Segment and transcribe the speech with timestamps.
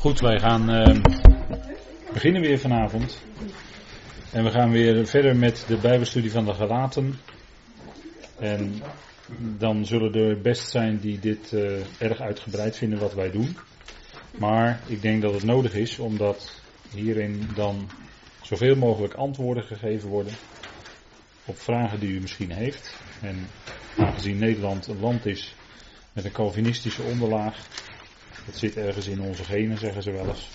[0.00, 1.02] Goed, wij gaan uh,
[2.12, 3.22] beginnen weer vanavond.
[4.32, 7.18] En we gaan weer verder met de Bijbelstudie van de Galaten.
[8.38, 8.82] En
[9.58, 13.56] dan zullen er best zijn die dit uh, erg uitgebreid vinden wat wij doen.
[14.38, 16.60] Maar ik denk dat het nodig is omdat
[16.94, 17.90] hierin dan
[18.42, 20.32] zoveel mogelijk antwoorden gegeven worden
[21.44, 22.96] op vragen die u misschien heeft.
[23.22, 23.46] En
[23.96, 25.54] aangezien Nederland een land is
[26.12, 27.66] met een Calvinistische onderlaag,
[28.50, 30.48] dat zit ergens in onze genen, zeggen ze wel eens.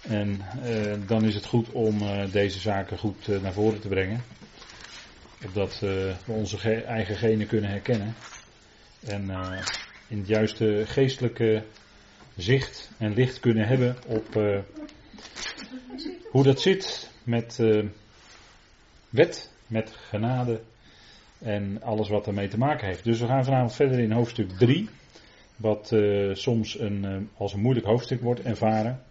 [0.00, 3.88] En uh, dan is het goed om uh, deze zaken goed uh, naar voren te
[3.88, 4.22] brengen.
[5.44, 8.14] Opdat we onze ge eigen genen kunnen herkennen.
[9.06, 9.30] En
[10.08, 11.62] in het juiste geestelijke
[12.36, 14.34] zicht en licht kunnen hebben op
[16.30, 17.60] hoe dat zit met
[19.10, 20.60] wet, met genade
[21.38, 23.04] en alles wat ermee te maken heeft.
[23.04, 24.88] Dus we gaan vanavond verder in hoofdstuk 3.
[25.58, 29.02] Wat uh, soms een, uh, als een moeilijk hoofdstuk wordt ervaren.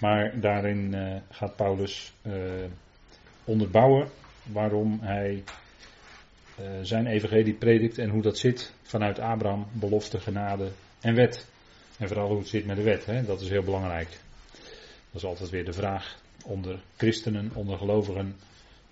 [0.00, 2.12] Maar daarin uh, gaat Paulus
[3.44, 4.08] onderbouwen
[4.52, 5.42] waarom hij
[6.82, 10.68] zijn evangelie predikt en hoe dat zit vanuit Abraham, belofte, genade
[11.00, 11.46] en wet.
[11.98, 13.24] En vooral hoe het zit met de wet, hè?
[13.24, 14.08] dat is heel belangrijk.
[15.10, 18.36] Dat is altijd weer de vraag onder christenen, onder gelovigen.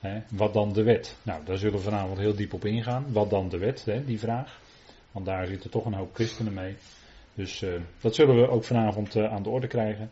[0.01, 0.21] Hè?
[0.31, 1.17] Wat dan de wet?
[1.23, 3.13] Nou, daar zullen we vanavond heel diep op ingaan.
[3.13, 4.05] Wat dan de wet, hè?
[4.05, 4.61] die vraag.
[5.15, 6.77] Want daar zitten toch een hoop christenen mee.
[7.35, 10.11] Dus uh, dat zullen we ook vanavond uh, aan de orde krijgen.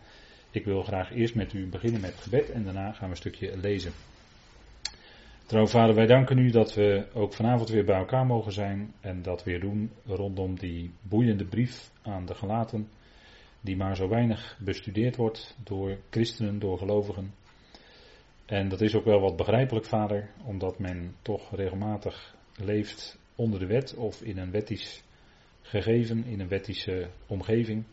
[0.50, 3.56] Ik wil graag eerst met u beginnen met gebed en daarna gaan we een stukje
[3.56, 3.92] lezen.
[5.46, 9.22] Trouw vader, wij danken u dat we ook vanavond weer bij elkaar mogen zijn en
[9.22, 12.88] dat weer doen rondom die boeiende brief aan de gelaten,
[13.60, 17.34] die maar zo weinig bestudeerd wordt door christenen, door gelovigen.
[18.46, 23.66] En dat is ook wel wat begrijpelijk, vader, omdat men toch regelmatig leeft onder de
[23.66, 25.02] wet of in een wettisch
[25.62, 27.84] gegeven, in een wettische omgeving.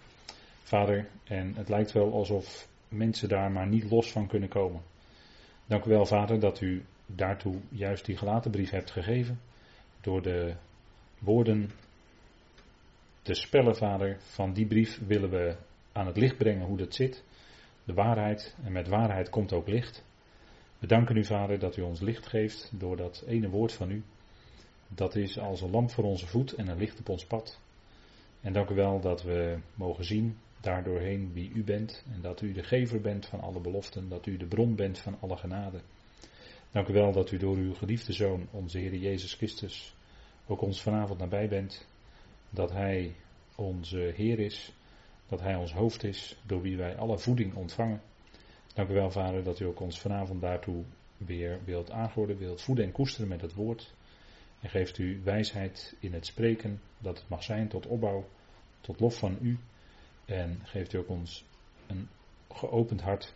[0.64, 4.82] Vader, en het lijkt wel alsof mensen daar maar niet los van kunnen komen.
[5.66, 9.40] Dank u wel, Vader, dat u daartoe juist die gelaten brief hebt gegeven.
[10.02, 10.54] Door de
[11.20, 11.72] woorden
[13.22, 15.56] te spellen, Vader, van die brief willen we
[15.92, 17.24] aan het licht brengen hoe dat zit.
[17.84, 20.04] De waarheid, en met waarheid komt ook licht.
[20.80, 24.04] We danken u, Vader, dat u ons licht geeft door dat ene woord van u.
[24.96, 27.60] Dat is als een lamp voor onze voet en een licht op ons pad.
[28.42, 32.52] En dank u wel dat we mogen zien daardoorheen wie u bent en dat u
[32.52, 35.82] de gever bent van alle beloften, dat u de bron bent van alle genade.
[36.72, 39.96] Dank u wel dat u door uw geliefde Zoon, onze Heer Jezus Christus,
[40.48, 41.86] ook ons vanavond nabij bent.
[42.50, 43.16] Dat Hij
[43.56, 44.74] onze Heer is,
[45.28, 48.02] dat Hij ons hoofd is, door wie wij alle voeding ontvangen.
[48.74, 50.84] Dank u wel, Vader, dat u ook ons vanavond daartoe
[51.18, 53.94] weer wilt aanhouden, wilt voeden en koesteren met het woord.
[54.62, 58.30] En geeft u wijsheid in het spreken, dat het mag zijn tot opbouw,
[58.82, 59.58] tot lof van u.
[60.26, 61.46] En geeft u ook ons
[61.88, 62.08] een
[62.50, 63.34] geopend hart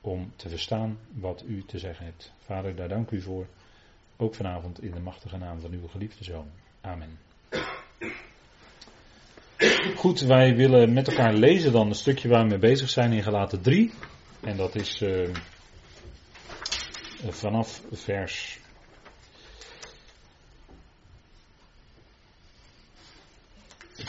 [0.00, 2.32] om te verstaan wat u te zeggen hebt.
[2.38, 3.46] Vader, daar dank u voor.
[4.16, 6.50] Ook vanavond in de machtige naam van uw geliefde zoon.
[6.80, 7.18] Amen.
[9.96, 13.22] Goed, wij willen met elkaar lezen dan een stukje waar we mee bezig zijn in
[13.22, 13.92] Galaten 3.
[14.40, 15.34] En dat is uh,
[17.28, 18.60] vanaf vers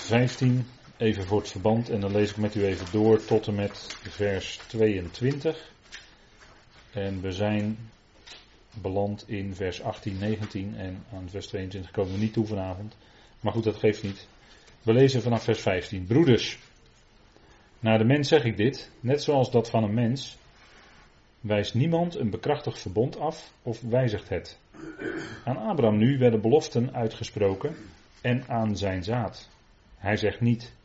[0.07, 0.65] 15,
[0.97, 3.97] even voor het verband, en dan lees ik met u even door tot en met
[4.01, 5.71] vers 22.
[6.93, 7.77] En we zijn
[8.81, 12.97] beland in vers 18, 19 en aan vers 22 komen we niet toe vanavond.
[13.39, 14.27] Maar goed, dat geeft niet.
[14.81, 16.05] We lezen vanaf vers 15.
[16.05, 16.59] Broeders,
[17.79, 20.37] naar de mens zeg ik dit, net zoals dat van een mens,
[21.41, 24.59] wijst niemand een bekrachtigd verbond af of wijzigt het.
[25.43, 27.75] Aan Abraham nu werden beloften uitgesproken
[28.21, 29.55] en aan zijn zaad.
[29.97, 30.75] Hij zegt niet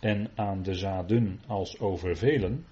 [0.00, 2.66] en aan de zaden als over velen,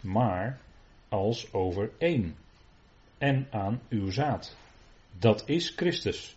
[0.00, 0.60] maar
[1.08, 2.36] als over één.
[3.18, 4.56] En aan uw zaad.
[5.18, 6.36] Dat is Christus.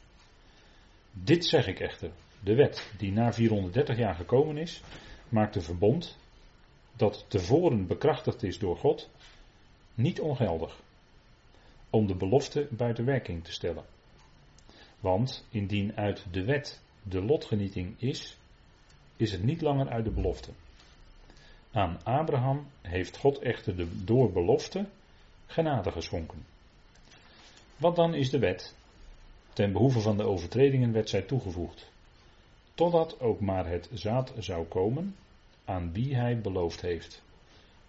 [1.11, 2.11] Dit zeg ik echter.
[2.39, 4.81] De wet die na 430 jaar gekomen is,
[5.29, 6.17] maakt een verbond
[6.95, 9.09] dat tevoren bekrachtigd is door God,
[9.93, 10.81] niet ongeldig.
[11.89, 13.85] Om de belofte buiten werking te stellen.
[14.99, 18.37] Want indien uit de wet de lotgenieting is,
[19.15, 20.51] is het niet langer uit de belofte.
[21.71, 24.85] Aan Abraham heeft God echter de, door belofte
[25.45, 26.45] genade geschonken.
[27.77, 28.75] Wat dan is de wet?
[29.53, 31.91] Ten behoeve van de overtredingen werd zij toegevoegd.
[32.73, 35.15] Totdat ook maar het zaad zou komen
[35.65, 37.23] aan wie hij beloofd heeft.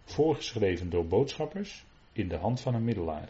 [0.05, 3.29] Voorgeschreven door boodschappers in de hand van een middelaar.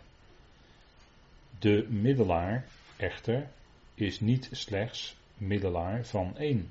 [1.58, 2.66] De middelaar
[2.96, 3.48] echter
[3.94, 6.70] is niet slechts middelaar van één.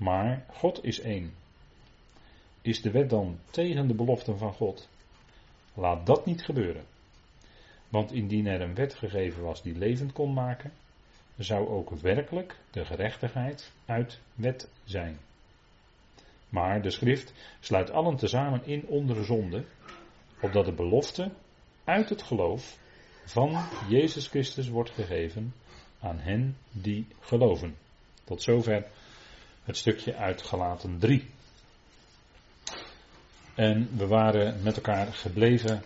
[0.00, 1.34] Maar God is één.
[2.62, 4.88] Is de wet dan tegen de beloften van God?
[5.74, 6.84] Laat dat niet gebeuren.
[7.88, 10.72] Want indien er een wet gegeven was die levend kon maken,
[11.38, 15.18] zou ook werkelijk de gerechtigheid uit wet zijn.
[16.48, 19.64] Maar de schrift sluit allen tezamen in onder de zonde,
[20.40, 21.30] opdat de belofte
[21.84, 22.78] uit het geloof
[23.24, 25.54] van Jezus Christus wordt gegeven
[26.00, 27.76] aan hen die geloven.
[28.24, 28.86] Tot zover
[29.64, 31.28] het stukje uit Galaten 3.
[33.54, 35.82] En we waren met elkaar gebleven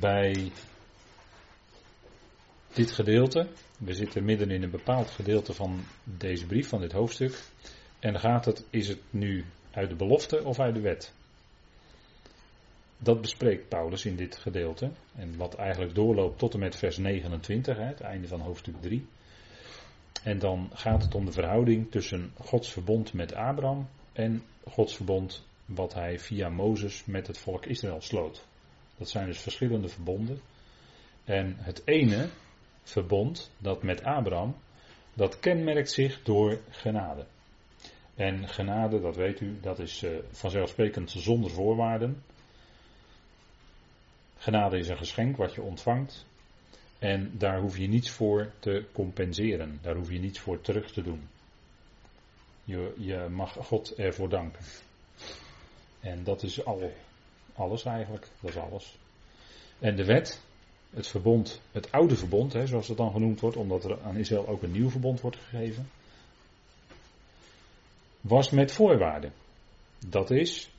[0.00, 0.52] bij
[2.72, 3.48] dit gedeelte.
[3.78, 7.42] We zitten midden in een bepaald gedeelte van deze brief, van dit hoofdstuk.
[7.98, 11.12] En gaat het, is het nu uit de belofte of uit de wet?
[12.98, 14.90] Dat bespreekt Paulus in dit gedeelte.
[15.16, 19.06] En wat eigenlijk doorloopt tot en met vers 29, het einde van hoofdstuk 3.
[20.24, 25.46] En dan gaat het om de verhouding tussen Gods verbond met Abraham en Gods verbond
[25.64, 28.46] wat hij via Mozes met het volk Israël sloot.
[28.96, 30.40] Dat zijn dus verschillende verbonden.
[31.24, 32.28] En het ene
[32.82, 34.56] verbond, dat met Abraham,
[35.14, 37.26] dat kenmerkt zich door genade.
[38.14, 42.22] En genade, dat weet u, dat is uh, vanzelfsprekend zonder voorwaarden.
[44.36, 46.26] Genade is een geschenk wat je ontvangt.
[47.04, 49.78] En daar hoef je niets voor te compenseren.
[49.82, 51.28] Daar hoef je niets voor terug te doen.
[52.64, 54.64] Je, je mag God ervoor danken.
[56.00, 56.92] En dat is al,
[57.54, 58.28] alles eigenlijk.
[58.40, 58.98] Dat is alles.
[59.78, 60.40] En de wet,
[60.90, 64.48] het verbond, het oude verbond, hè, zoals het dan genoemd wordt, omdat er aan Israël
[64.48, 65.88] ook een nieuw verbond wordt gegeven,
[68.20, 69.32] was met voorwaarden.
[70.06, 70.70] Dat is,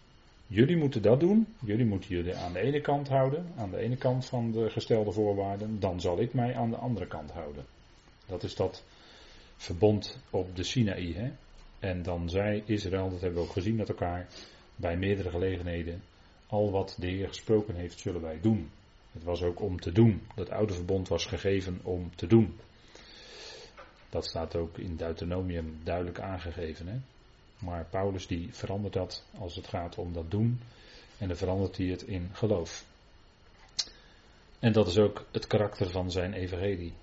[0.47, 3.97] jullie moeten dat doen, jullie moeten jullie aan de ene kant houden, aan de ene
[3.97, 7.65] kant van de gestelde voorwaarden, dan zal ik mij aan de andere kant houden.
[8.25, 8.83] Dat is dat
[9.55, 11.13] verbond op de Sinaï.
[11.13, 11.31] Hè?
[11.79, 14.27] En dan zei Israël, dat hebben we ook gezien met elkaar,
[14.75, 16.01] bij meerdere gelegenheden,
[16.47, 18.69] al wat de Heer gesproken heeft, zullen wij doen.
[19.11, 20.21] Het was ook om te doen.
[20.35, 22.55] Dat oude verbond was gegeven om te doen.
[24.09, 26.87] Dat staat ook in Deuteronomium duidelijk aangegeven.
[26.87, 26.97] Hè?
[27.59, 30.61] Maar Paulus die verandert dat als het gaat om dat doen.
[31.17, 32.85] En dan verandert hij het in geloof.
[34.59, 36.93] En dat is ook het karakter van zijn evangelie.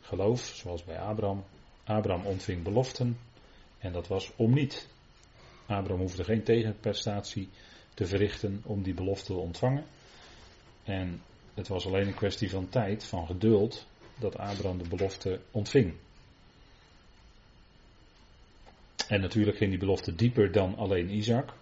[0.00, 1.44] Geloof, zoals bij Abraham.
[1.84, 3.18] Abraham ontving beloften.
[3.78, 4.88] En dat was om niet.
[5.66, 7.48] Abraham hoefde geen tegenprestatie
[7.94, 9.84] te verrichten om die belofte te ontvangen.
[10.84, 11.22] En
[11.54, 13.86] het was alleen een kwestie van tijd, van geduld,
[14.18, 15.94] dat Abraham de belofte ontving.
[19.12, 21.52] En natuurlijk ging die belofte dieper dan alleen Isaac.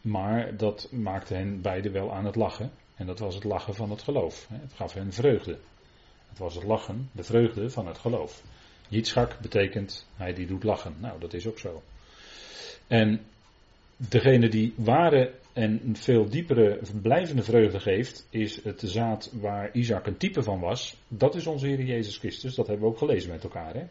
[0.00, 2.70] Maar dat maakte hen beiden wel aan het lachen.
[2.96, 4.46] En dat was het lachen van het geloof.
[4.52, 5.58] Het gaf hen vreugde.
[6.28, 8.42] Het was het lachen, de vreugde van het geloof.
[8.88, 10.94] Yitzchak betekent hij die doet lachen.
[11.00, 11.82] Nou, dat is ook zo.
[12.86, 13.20] En
[13.96, 20.16] degene die ware en veel diepere, blijvende vreugde geeft, is het zaad waar Isaac een
[20.16, 20.96] type van was.
[21.08, 22.54] Dat is onze Heer Jezus Christus.
[22.54, 23.74] Dat hebben we ook gelezen met elkaar.
[23.74, 23.84] Hè?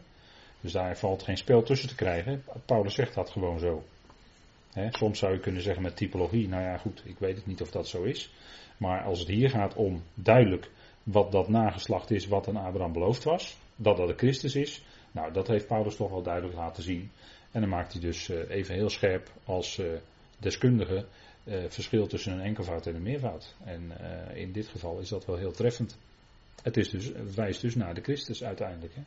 [0.60, 2.44] Dus daar valt geen spel tussen te krijgen.
[2.66, 3.84] Paulus zegt dat gewoon zo.
[4.90, 7.70] soms zou je kunnen zeggen met typologie, nou ja goed, ik weet het niet of
[7.70, 8.30] dat zo is.
[8.76, 10.70] Maar als het hier gaat om duidelijk
[11.02, 15.32] wat dat nageslacht is wat aan Abraham beloofd was, dat dat de Christus is, nou
[15.32, 17.10] dat heeft Paulus toch wel duidelijk laten zien.
[17.50, 19.86] En dan maakt hij dus eh, even heel scherp als eh,
[20.38, 21.04] deskundige
[21.44, 23.54] uh, verschil tussen een enkelvoud en een meervoud.
[23.64, 23.92] En
[24.34, 25.96] in dit geval is dat wel heel treffend.
[26.62, 28.94] Het, is dus, wijst dus naar de Christus uiteindelijk.
[28.94, 29.02] Hè?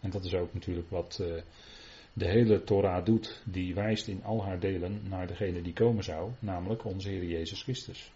[0.00, 1.42] En dat is ook natuurlijk wat uh,
[2.12, 3.42] de hele Torah doet.
[3.44, 7.62] Die wijst in al haar delen naar degene die komen zou, namelijk onze Heer Jezus
[7.62, 8.12] Christus.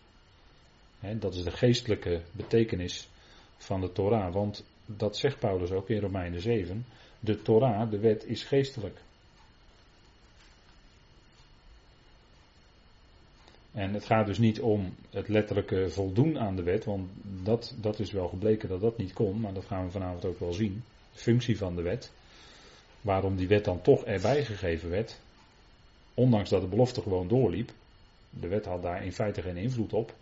[1.19, 3.09] dat is de geestelijke betekenis
[3.57, 4.33] van de Torah.
[4.33, 6.87] Want dat zegt Paulus ook in Romeinen 7.
[7.21, 9.03] De Torah, de wet, is geestelijk.
[13.73, 17.11] En het gaat dus niet om het letterlijke voldoen aan de wet, want
[17.43, 20.39] dat, dat is wel gebleken dat dat niet kon, maar dat gaan we vanavond ook
[20.39, 20.83] wel zien
[21.15, 22.13] functie van de wet.
[23.01, 25.21] Waarom die wet dan toch erbij gegeven werd.
[26.15, 27.73] Ondanks dat de belofte gewoon doorliep.
[28.31, 30.15] De wet had daar in feite geen invloed op.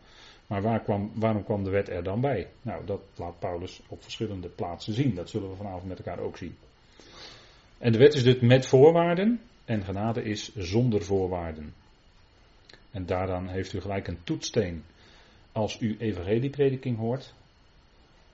[0.46, 2.48] Maar waar kwam, waarom kwam de wet er dan bij?
[2.62, 5.14] Nou, dat laat Paulus op verschillende plaatsen zien.
[5.14, 6.56] Dat zullen we vanavond met elkaar ook zien.
[7.78, 9.40] En de wet is dus met voorwaarden.
[9.64, 11.74] En genade is zonder voorwaarden.
[12.90, 14.84] En daaraan heeft u gelijk een toetsteen.
[15.52, 17.34] Als u evangelieprediking hoort,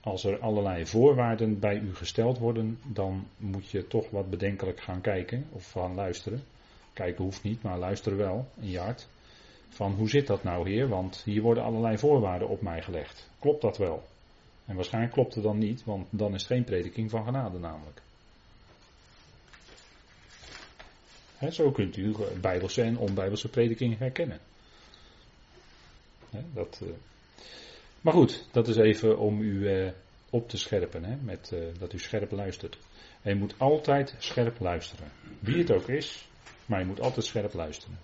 [0.08, 5.00] als er allerlei voorwaarden bij u gesteld worden, dan moet je toch wat bedenkelijk gaan
[5.00, 6.42] kijken of gaan luisteren.
[6.92, 9.08] Kijken hoeft niet, maar luisteren wel in je.
[9.68, 10.88] Van hoe zit dat nou, heer?
[10.88, 13.30] Want hier worden allerlei voorwaarden op mij gelegd.
[13.38, 14.02] Klopt dat wel?
[14.66, 18.02] En waarschijnlijk klopt het dan niet, want dan is het geen prediking van genade namelijk.
[21.50, 24.38] zo kunt u bijbelse en onbijbelse prediking herkennen.
[26.30, 26.88] dat, uh,
[28.00, 29.90] maar goed, dat is even om u uh,
[30.30, 32.78] op te scherpen, hè, met, uh, dat u scherp luistert.
[33.22, 35.10] En je moet altijd scherp luisteren.
[35.38, 36.28] Wie het ook is,
[36.66, 37.98] maar je moet altijd scherp luisteren.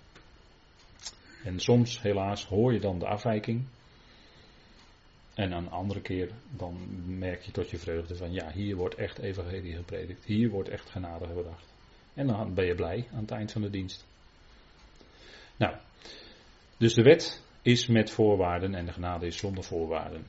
[1.43, 3.65] En soms, helaas, hoor je dan de afwijking.
[5.33, 6.77] En een andere keer dan
[7.17, 10.25] merk je tot je vreugde van ja, hier wordt echt evangelie gepredikt.
[10.25, 11.73] Hier wordt echt genade gebracht.
[12.13, 14.05] En dan ben je blij aan het eind van de dienst.
[15.57, 15.75] Nou,
[16.77, 20.25] dus de wet is met voorwaarden en de genade is zonder voorwaarden.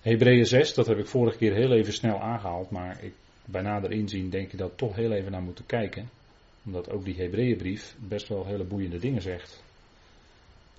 [0.00, 3.12] Hebreeën 6, dat heb ik vorige keer heel even snel aangehaald, maar ik,
[3.44, 6.08] bij nader inzien denk ik dat toch heel even naar moeten kijken.
[6.64, 9.62] Omdat ook die Hebreeënbrief best wel hele boeiende dingen zegt.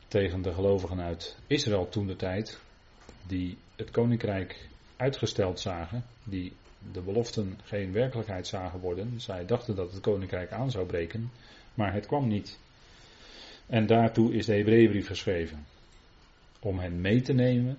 [0.08, 2.60] Tegen de gelovigen uit Israël toen de tijd,
[3.28, 6.54] die het koninkrijk uitgesteld zagen, die
[6.92, 9.22] de beloften geen werkelijkheid zagen worden.
[9.22, 11.32] Zij dachten dat het koninkrijk aan zou breken,
[11.74, 12.60] maar het kwam niet.
[13.70, 15.66] En daartoe is de Hebreeënbrief geschreven.
[16.60, 17.78] Om hen mee te nemen,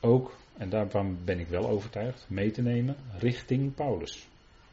[0.00, 4.26] ook, en daarvan ben ik wel overtuigd, mee te nemen richting Paulus.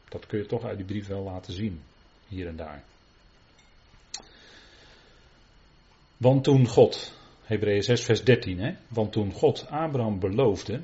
[0.08, 1.80] Dat kun je toch uit die brief wel laten zien,
[2.28, 2.82] hier en daar.
[6.16, 10.80] Want toen God, Hebreeën 6 vers 13, hè, want toen God Abraham beloofde,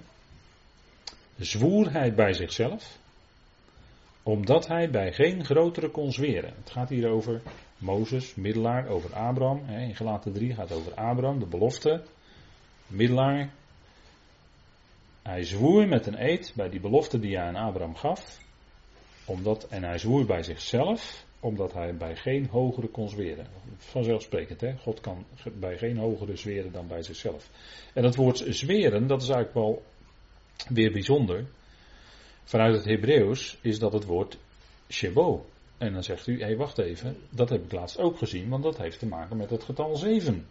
[1.39, 2.99] zwoer hij bij zichzelf,
[4.23, 6.55] omdat hij bij geen grotere kon zweren.
[6.57, 7.43] Het gaat hier over
[7.83, 9.69] Mozes, middelaar, over Abraham.
[9.69, 12.03] In gelaten 3 gaat het over Abraham, de belofte.
[12.87, 13.51] Middelaar.
[15.23, 18.39] Hij zwoer met een eed bij die belofte die hij aan Abraham gaf.
[19.25, 23.47] Omdat, en hij zwoer bij zichzelf, omdat hij bij geen hogere kon zweren.
[23.77, 24.77] Vanzelfsprekend, hè?
[24.77, 27.49] God kan bij geen hogere zweren dan bij zichzelf.
[27.95, 29.83] En dat woord zweren, dat is eigenlijk wel
[30.69, 31.45] weer bijzonder.
[32.45, 34.39] Vanuit het Hebreeuws is dat het woord
[34.89, 35.47] shevo.
[35.83, 38.62] En dan zegt u, hé hey, wacht even, dat heb ik laatst ook gezien, want
[38.62, 40.47] dat heeft te maken met het getal 7.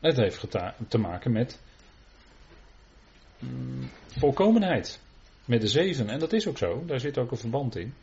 [0.00, 0.46] Het heeft
[0.88, 1.60] te maken met
[3.38, 5.00] mm, volkomenheid.
[5.44, 6.08] Met de 7.
[6.08, 7.94] En dat is ook zo, daar zit ook een verband in.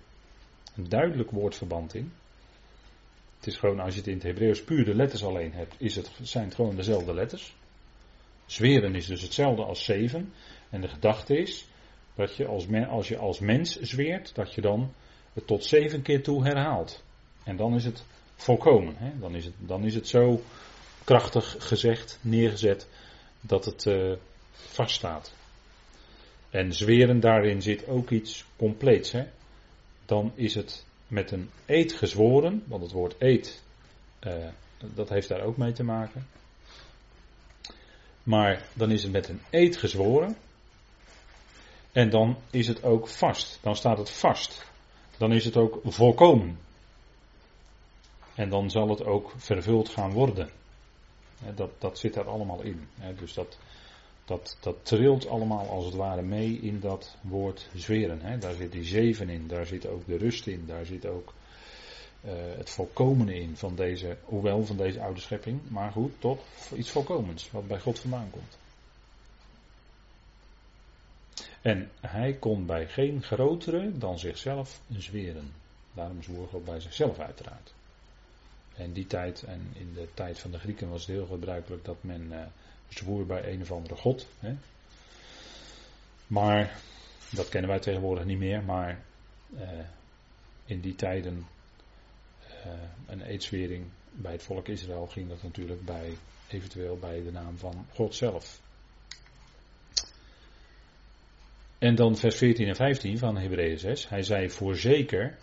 [0.75, 2.12] Een duidelijk woordverband in.
[3.38, 5.95] Het is gewoon, als je het in het Hebreeuws puur de letters alleen hebt, is
[5.95, 7.55] het, zijn het gewoon dezelfde letters.
[8.45, 10.33] Zweren is dus hetzelfde als zeven.
[10.69, 11.67] En de gedachte is
[12.15, 14.93] dat je als, als je als mens zweert, dat je dan
[15.38, 17.03] het tot zeven keer toe herhaalt.
[17.44, 18.03] En dan is het
[18.36, 18.96] volkomen.
[18.98, 19.20] Hè?
[19.20, 20.41] Dan, is het, dan is het zo
[21.03, 22.88] krachtig gezegd, neergezet,
[23.41, 24.13] dat het uh,
[24.51, 25.34] vaststaat.
[26.50, 29.12] En zweren daarin zit ook iets compleets.
[29.12, 29.24] Hè?
[30.06, 33.63] Dan is het met een eed gezworen, want het woord eed,
[34.24, 34.48] uh,
[34.94, 36.27] dat heeft daar ook mee te maken.
[38.24, 40.38] Maar dan is het met een eed gezworen.
[41.91, 43.60] En dan is het ook vast.
[43.62, 44.65] Dan staat het vast.
[45.17, 46.57] Dan is het ook volkomen.
[48.36, 50.50] En dan zal het ook vervuld gaan worden.
[51.55, 52.88] Dat, dat zit daar allemaal in.
[53.19, 53.57] Dus dat,
[54.25, 58.39] dat, dat trilt allemaal als het ware mee in dat woord zweren.
[58.39, 61.33] Daar zit die zeven in, daar zit ook de rust in, daar zit ook
[62.25, 66.39] uh, het volkomen in van deze, hoewel van deze oude schepping, maar goed, toch
[66.75, 68.57] iets volkomens, wat bij God vandaan komt.
[71.62, 75.51] En hij kon bij geen grotere dan zichzelf zweren.
[75.94, 77.74] Daarom zwoer God bij zichzelf uiteraard.
[78.75, 81.98] In die tijd en in de tijd van de Grieken was het heel gebruikelijk dat
[82.01, 82.39] men uh,
[82.88, 84.27] zwoer bij een of andere god.
[84.39, 84.56] Hè.
[86.27, 86.79] Maar,
[87.32, 89.00] dat kennen wij tegenwoordig niet meer, maar
[89.56, 89.62] uh,
[90.65, 91.48] in die tijden
[92.50, 92.72] uh,
[93.08, 96.17] een eedswering bij het volk Israël ging dat natuurlijk bij,
[96.48, 98.60] eventueel bij de naam van God zelf.
[101.77, 104.10] En dan vers 14 en 15 van Hebreeën 6.
[104.10, 105.38] Hij zei voorzeker,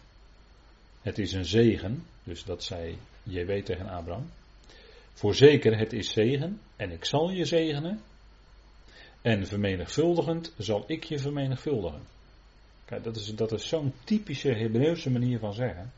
[1.02, 4.30] het is een zegen, dus dat zei JW tegen Abraham.
[5.12, 8.00] Voorzeker, het is zegen en ik zal je zegenen.
[9.22, 12.02] En vermenigvuldigend zal ik je vermenigvuldigen.
[12.84, 15.92] Kijk, dat is, dat is zo'n typische Hebreeuwse manier van zeggen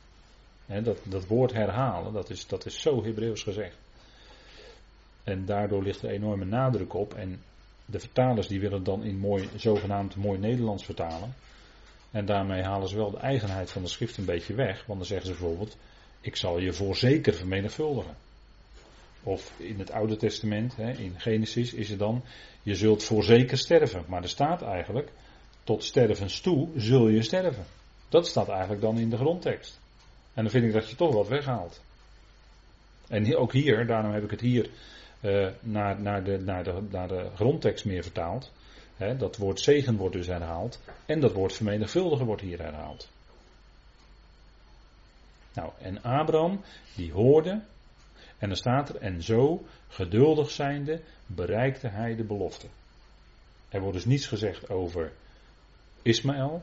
[0.66, 3.76] dat, dat woord herhalen, dat is, dat is zo Hebreeuws gezegd.
[5.24, 7.14] En daardoor ligt er enorme nadruk op.
[7.14, 7.42] En
[7.86, 11.34] de vertalers die willen dan in mooi, zogenaamd mooi Nederlands vertalen.
[12.10, 14.84] En daarmee halen ze wel de eigenheid van de schrift een beetje weg.
[14.86, 15.76] Want dan zeggen ze bijvoorbeeld,
[16.20, 18.16] ik zal je voorzeker vermenigvuldigen.
[19.22, 22.22] Of in het Oude Testament, in Genesis, is het dan,
[22.62, 24.04] je zult voorzeker sterven.
[24.08, 25.10] Maar er staat eigenlijk,
[25.64, 27.64] tot stervens toe zul je sterven.
[28.08, 29.80] Dat staat eigenlijk dan in de grondtekst.
[30.34, 31.80] En dan vind ik dat je toch wat weghaalt.
[33.08, 34.70] En ook hier, daarom heb ik het hier
[35.26, 38.52] uh, naar, naar, de, naar, de, naar de grondtekst meer vertaald.
[39.18, 40.80] dat woord zegen wordt dus herhaald.
[41.06, 43.08] En dat woord vermenigvuldigen wordt hier herhaald.
[45.54, 46.60] Nou, en Abraham,
[46.94, 47.62] die hoorde,
[48.38, 52.66] en dan staat er, en zo, geduldig zijnde, bereikte hij de belofte.
[53.68, 55.12] Er wordt dus niets gezegd over
[56.02, 56.62] Ismaël.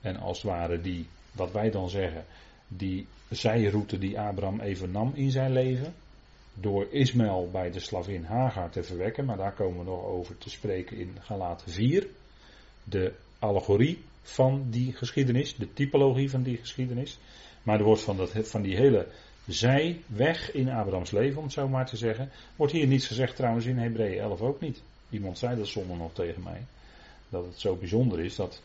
[0.00, 2.24] En als het ware die, wat wij dan zeggen,
[2.68, 5.94] die zijroute die Abraham even nam in zijn leven.
[6.60, 9.24] Door Ismaël bij de slavin Hagar te verwekken.
[9.24, 12.06] Maar daar komen we nog over te spreken in Galaten 4.
[12.84, 17.18] De allegorie van die geschiedenis, de typologie van die geschiedenis.
[17.62, 19.06] Maar er wordt van, dat, van die hele
[19.46, 23.66] zijweg in Abrahams leven, om het zo maar te zeggen, wordt hier niets gezegd trouwens
[23.66, 24.82] in Hebreeën 11 ook niet.
[25.10, 26.64] Iemand zei dat zonder nog tegen mij.
[27.28, 28.62] Dat het zo bijzonder is dat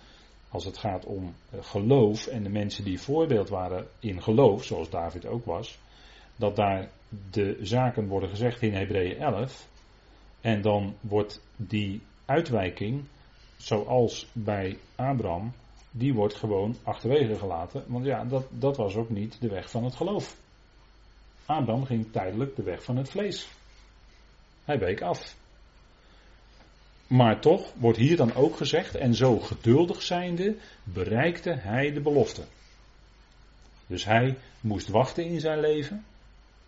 [0.49, 4.89] als het gaat om eh, geloof en de mensen die voorbeeld waren in geloof, zoals
[4.89, 5.77] David ook was,
[6.35, 6.89] dat daar
[7.31, 9.67] de zaken worden gezegd in Hebreeën 11.
[10.41, 13.03] En dan wordt die uitwijking,
[13.57, 15.53] zoals bij Abraham,
[15.91, 17.83] die wordt gewoon achterwege gelaten.
[17.87, 20.35] Want ja, dat, dat was ook niet de weg van het geloof.
[21.45, 23.47] Abraham ging tijdelijk de weg van het vlees.
[24.65, 25.35] Hij week af.
[27.07, 32.43] Maar toch wordt hier dan ook gezegd, en zo geduldig zijnde, bereikte hij de belofte.
[33.87, 36.05] Dus hij moest wachten in zijn leven.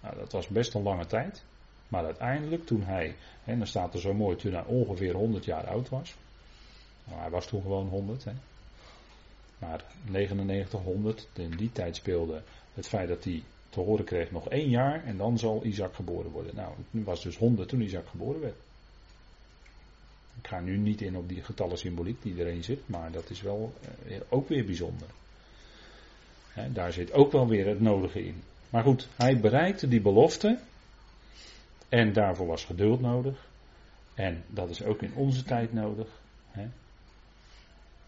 [0.05, 1.43] Nou, dat was best een lange tijd.
[1.87, 5.67] Maar uiteindelijk, toen hij, en dan staat er zo mooi, toen hij ongeveer 100 jaar
[5.67, 6.15] oud was.
[7.03, 8.23] Nou, hij was toen gewoon 100.
[8.23, 8.31] Hè.
[9.57, 12.41] Maar 99, 100, in die tijd speelde
[12.73, 16.31] het feit dat hij te horen kreeg nog één jaar en dan zal Isaac geboren
[16.31, 16.55] worden.
[16.55, 18.55] Nou, het was dus 100 toen Isaac geboren werd.
[20.41, 23.41] Ik ga nu niet in op die getallen symboliek die erin zit, maar dat is
[23.41, 23.73] wel
[24.07, 25.07] eh, ook weer bijzonder.
[26.73, 28.43] daar zit ook wel weer het nodige in.
[28.69, 30.59] Maar goed, hij bereikte die belofte
[31.89, 33.47] en daarvoor was geduld nodig.
[34.13, 36.07] En dat is ook in onze tijd nodig.
[36.51, 36.67] He.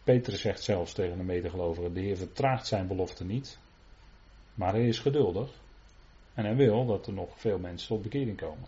[0.03, 3.57] Petrus zegt zelfs tegen de medegelovigen: De Heer vertraagt zijn belofte niet,
[4.53, 5.50] maar hij is geduldig.
[6.33, 8.67] En hij wil dat er nog veel mensen tot bekering komen.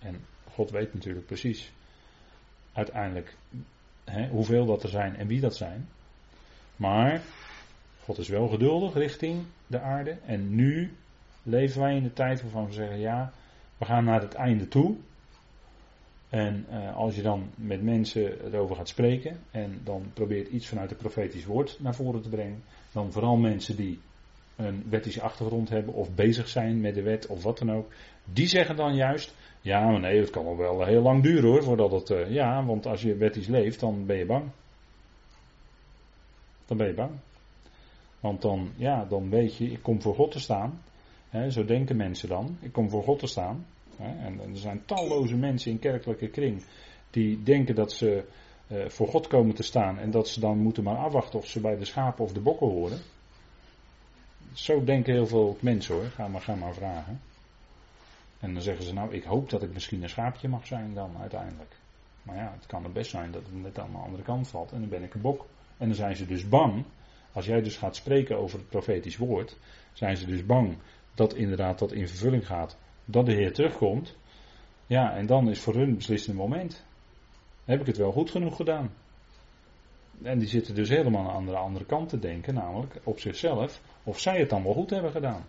[0.00, 1.72] En God weet natuurlijk precies
[2.72, 3.36] uiteindelijk
[4.04, 5.88] hè, hoeveel dat er zijn en wie dat zijn.
[6.76, 7.22] Maar
[8.10, 10.16] God is wel geduldig richting de aarde.
[10.26, 10.92] En nu
[11.42, 13.32] leven wij in de tijd waarvan we zeggen: ja,
[13.78, 14.96] we gaan naar het einde toe.
[16.28, 20.90] En uh, als je dan met mensen erover gaat spreken en dan probeert iets vanuit
[20.90, 23.98] het profetisch woord naar voren te brengen, dan vooral mensen die
[24.56, 27.92] een wettische achtergrond hebben of bezig zijn met de wet of wat dan ook,
[28.24, 31.90] die zeggen dan juist, ja, maar nee, het kan wel heel lang duren hoor, voordat
[31.90, 32.10] het.
[32.10, 34.44] Uh, ja, want als je wettisch leeft, dan ben je bang.
[36.66, 37.10] Dan ben je bang.
[38.20, 40.82] Want dan, ja, dan weet je, ik kom voor God te staan.
[41.48, 42.58] Zo denken mensen dan.
[42.60, 43.66] Ik kom voor God te staan.
[43.96, 46.62] En, er zijn talloze mensen in kerkelijke kring
[47.10, 48.24] die denken dat ze
[48.68, 51.60] uh, voor God komen te staan en dat ze dan moeten maar afwachten of ze
[51.60, 52.98] bij de schapen of de bokken horen.
[54.52, 57.20] Zo denken heel veel mensen hoor, ga maar, ga maar vragen.
[58.40, 61.10] En dan zeggen ze nou, ik hoop dat ik misschien een schaapje mag zijn dan
[61.20, 61.76] uiteindelijk.
[62.22, 64.72] Maar ja, het kan er best zijn dat het net aan de andere kant valt
[64.72, 65.46] en dan ben ik een bok.
[65.76, 66.84] En dan zijn ze dus bang,
[67.32, 69.56] als jij dus gaat spreken over het profetisch woord,
[69.92, 70.76] zijn ze dus bang
[71.14, 74.16] dat inderdaad dat in vervulling gaat, dat de Heer terugkomt.
[74.86, 76.84] Ja, en dan is voor hun beslissende moment.
[77.64, 78.92] Heb ik het wel goed genoeg gedaan?
[80.22, 84.18] En die zitten dus helemaal aan de andere kant te denken, namelijk op zichzelf, of
[84.18, 85.44] zij het dan wel goed hebben gedaan.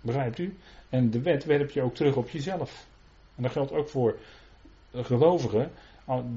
[0.00, 0.56] Begrijpt u?
[0.88, 2.86] En de wet werp je ook terug op jezelf.
[3.36, 4.18] En dat geldt ook voor
[4.92, 5.70] gelovigen.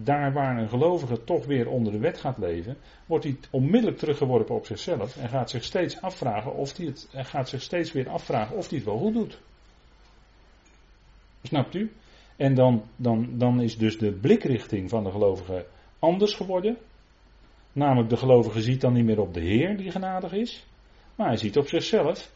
[0.03, 4.55] Daar waar een gelovige toch weer onder de wet gaat leven, wordt hij onmiddellijk teruggeworpen
[4.55, 8.57] op zichzelf en gaat zich steeds afvragen of hij het, gaat zich steeds weer afvragen
[8.57, 9.39] of hij het wel goed doet.
[11.43, 11.91] Snapt u?
[12.35, 15.65] En dan, dan, dan is dus de blikrichting van de gelovige
[15.99, 16.77] anders geworden.
[17.73, 20.67] Namelijk de gelovige ziet dan niet meer op de Heer die genadig is,
[21.15, 22.31] maar hij ziet op zichzelf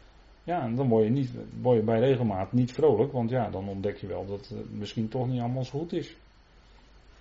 [0.46, 3.96] ja, dan word je, niet, word je bij regelmaat niet vrolijk, want ja, dan ontdek
[3.96, 6.16] je wel dat het misschien toch niet allemaal zo goed is.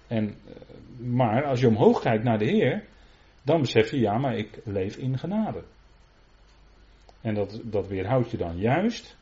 [0.08, 0.54] En, eh,
[0.98, 2.84] maar als je omhoog kijkt naar de Heer,
[3.42, 5.64] dan besef je, ja, maar ik leef in genade.
[7.22, 9.16] En dat, dat weerhoudt je dan juist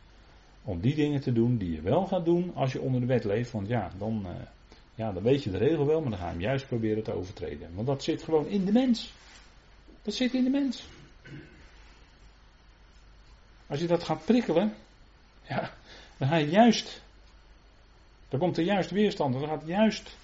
[0.63, 3.23] om die dingen te doen die je wel gaat doen als je onder de wet
[3.23, 3.51] leeft.
[3.51, 4.31] Want ja, dan, uh,
[4.95, 7.13] ja, dan weet je de regel wel, maar dan ga je hem juist proberen te
[7.13, 7.69] overtreden.
[7.73, 9.13] Want dat zit gewoon in de mens.
[10.01, 10.87] Dat zit in de mens.
[13.67, 14.73] Als je dat gaat prikkelen,
[15.47, 15.71] ja,
[16.17, 17.01] dan ga je juist.
[18.29, 19.33] Dan komt er juist weerstand.
[19.33, 20.17] Dan gaat juist.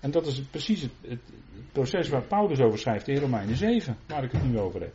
[0.00, 1.20] En dat is precies het, het,
[1.72, 4.92] proces waar Paulus over schrijft in Romeinen 7, waar ik het nu over heb.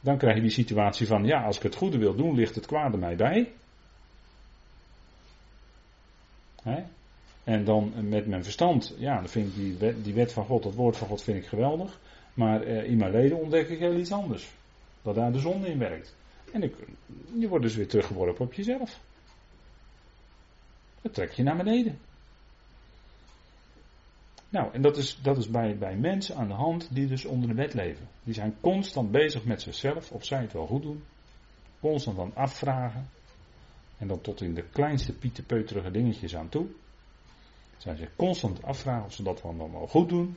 [0.00, 2.66] Dan krijg je die situatie van, ja, als ik het goede wil doen, ligt het
[2.66, 3.52] kwade mij bij.
[7.44, 10.96] En dan met mijn verstand, ja, dan vind ik die wet, van God, dat woord
[10.96, 11.98] van God, vind ik geweldig.
[12.34, 14.50] Maar eh, in mijn leden ontdek ik heel iets anders.
[15.02, 16.14] Dat daar de zonde in werkt.
[16.52, 16.72] En
[17.38, 19.00] je wordt dus weer teruggeworpen op jezelf.
[21.00, 21.98] Dat trek je naar beneden.
[24.54, 27.48] Nou, en dat is, dat is bij, bij mensen aan de hand die dus onder
[27.48, 28.08] de wet leven.
[28.22, 31.04] Die zijn constant bezig met zichzelf, of zij het wel goed doen.
[31.80, 33.08] Constant aan afvragen.
[33.98, 36.66] En dan tot in de kleinste pieterpeuterige dingetjes aan toe.
[37.78, 40.36] Zijn ze constant afvragen of ze dat wel, wel goed doen.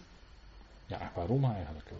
[0.85, 1.91] Ja, waarom eigenlijk?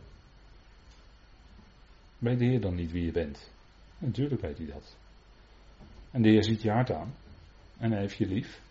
[2.18, 3.52] Weet de Heer dan niet wie je bent?
[3.98, 4.96] Natuurlijk weet hij dat.
[6.12, 7.14] En de Heer ziet je hart aan.
[7.78, 8.62] En hij heeft je lief.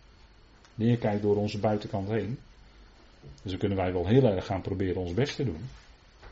[0.74, 2.38] De Heer kijkt door onze buitenkant heen.
[3.42, 5.68] Dus dan kunnen wij wel heel erg gaan proberen ons best te doen.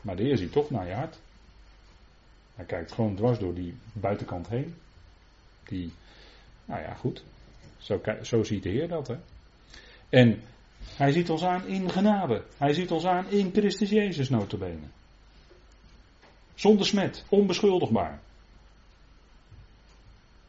[0.01, 1.17] Maar de Heer ziet toch naar je hart.
[2.55, 4.75] Hij kijkt gewoon dwars door die buitenkant heen.
[5.67, 5.91] Die,
[6.65, 7.23] nou ja, goed.
[7.77, 9.15] Zo, zo ziet de Heer dat, hè.
[10.09, 10.41] En
[10.95, 12.43] hij ziet ons aan in genade.
[12.57, 14.87] Hij ziet ons aan in Christus Jezus notabene.
[16.55, 18.19] Zonder smet, onbeschuldigbaar.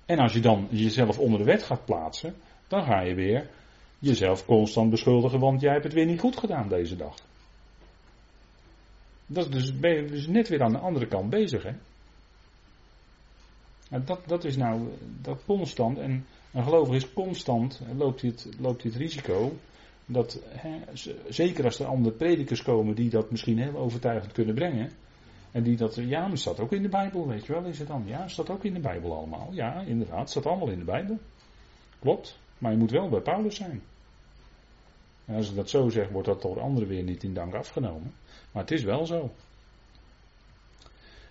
[0.06, 2.34] En als je dan jezelf onder de wet gaat plaatsen,
[2.68, 3.50] dan ga je weer
[3.98, 7.14] jezelf constant beschuldigen, want jij hebt het weer niet goed gedaan deze dag.
[9.26, 11.72] Dat is dus, ben je dus net weer aan de andere kant bezig, hè?
[14.04, 14.88] dat, dat is nou
[15.22, 19.52] dat constant, en een gelovige is constant, loopt hij het, loopt het risico,
[20.06, 20.78] dat hè,
[21.28, 24.90] zeker als er andere predikers komen die dat misschien heel overtuigend kunnen brengen,
[25.50, 27.88] en die dat, ja, maar staat ook in de Bijbel, weet je wel, is het
[27.88, 28.02] dan?
[28.06, 29.48] Ja, staat ook in de Bijbel allemaal.
[29.52, 31.18] Ja, inderdaad, staat allemaal in de Bijbel.
[31.98, 33.82] Klopt, maar je moet wel bij Paulus zijn.
[35.24, 38.14] En als ik dat zo zeg, wordt dat door anderen weer niet in dank afgenomen.
[38.52, 39.30] Maar het is wel zo.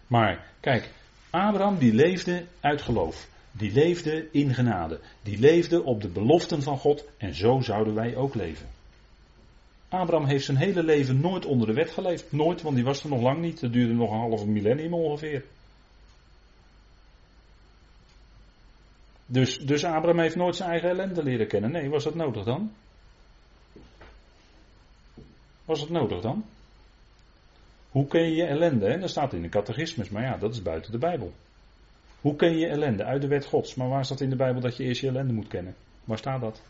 [0.07, 0.91] Maar kijk,
[1.29, 3.27] Abraham die leefde uit geloof.
[3.51, 4.99] Die leefde in genade.
[5.23, 7.05] Die leefde op de beloften van God.
[7.17, 8.67] En zo zouden wij ook leven.
[9.89, 12.31] Abraham heeft zijn hele leven nooit onder de wet geleefd.
[12.31, 13.59] Nooit, want die was er nog lang niet.
[13.59, 15.43] Dat duurde nog een half millennium ongeveer.
[19.25, 21.71] Dus, dus Abraham heeft nooit zijn eigen ellende leren kennen.
[21.71, 22.71] Nee, was dat nodig dan?
[25.65, 26.45] Was het nodig dan?
[27.89, 28.89] Hoe ken je je ellende?
[28.89, 28.99] Hè?
[28.99, 31.33] Dat staat in de catechismus, maar ja, dat is buiten de Bijbel.
[32.21, 33.03] Hoe ken je je ellende?
[33.03, 33.75] Uit de wet Gods.
[33.75, 35.75] Maar waar staat in de Bijbel dat je eerst je ellende moet kennen?
[36.03, 36.61] Waar staat dat?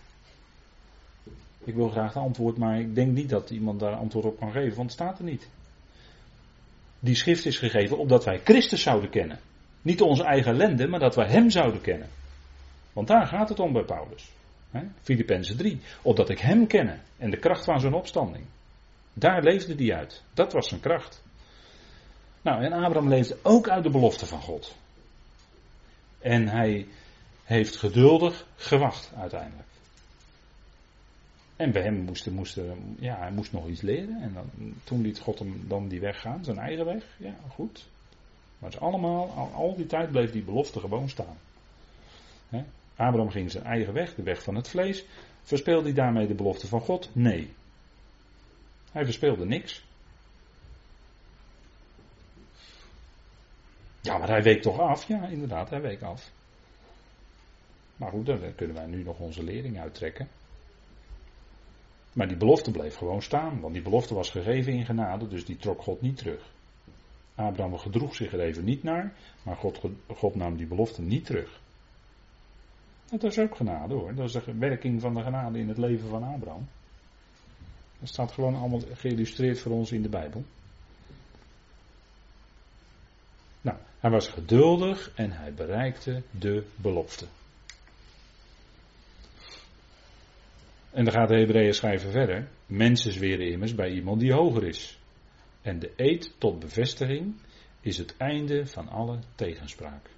[1.63, 4.51] Ik wil graag het antwoord, maar ik denk niet dat iemand daar antwoord op kan
[4.51, 5.49] geven, want het staat er niet.
[6.99, 9.39] Die schrift is gegeven opdat wij Christus zouden kennen.
[9.81, 12.09] Niet onze eigen ellende, maar dat wij Hem zouden kennen.
[12.95, 14.31] Want daar gaat het om bij Paulus.
[15.01, 15.79] Filippenzen 3.
[16.01, 18.45] Opdat ik Hem kennen en de kracht van zijn opstanding.
[19.13, 20.23] Daar leefde hij uit.
[20.33, 21.23] Dat was zijn kracht.
[22.41, 24.75] Nou, en Abraham leefde ook uit de belofte van God.
[26.19, 26.87] En hij
[27.43, 29.67] heeft geduldig gewacht uiteindelijk.
[31.55, 32.59] En bij hem moest, moest,
[32.99, 34.21] ja, hij moest nog iets leren.
[34.21, 37.03] En dan, toen liet God hem dan die weg gaan, zijn eigen weg.
[37.17, 37.85] Ja, goed.
[38.59, 41.37] Maar het is allemaal, al, die tijd bleef die belofte gewoon staan.
[42.95, 45.05] Abraham ging zijn eigen weg, de weg van het vlees.
[45.43, 47.09] Verspeelde hij daarmee de belofte van God?
[47.13, 47.53] Nee.
[48.91, 49.83] Hij verspeelde niks.
[54.01, 55.07] Ja, maar hij week toch af?
[55.07, 56.31] Ja, inderdaad, hij week af.
[57.97, 60.27] Maar goed, dan kunnen wij nu nog onze lering uittrekken.
[62.13, 65.57] Maar die belofte bleef gewoon staan, want die belofte was gegeven in genade, dus die
[65.57, 66.53] trok God niet terug.
[67.35, 71.59] Abraham gedroeg zich er even niet naar, maar God, God nam die belofte niet terug.
[73.09, 76.09] Dat is ook genade hoor, dat is de werking van de genade in het leven
[76.09, 76.67] van Abraham.
[77.99, 80.43] Dat staat gewoon allemaal geïllustreerd voor ons in de Bijbel.
[83.61, 87.25] Nou, hij was geduldig en hij bereikte de belofte.
[90.91, 92.47] En dan gaat de Hebreeën schrijven verder.
[92.65, 94.99] Mensen zweren immers bij iemand die hoger is.
[95.61, 97.35] En de eed tot bevestiging
[97.81, 100.09] is het einde van alle tegenspraak.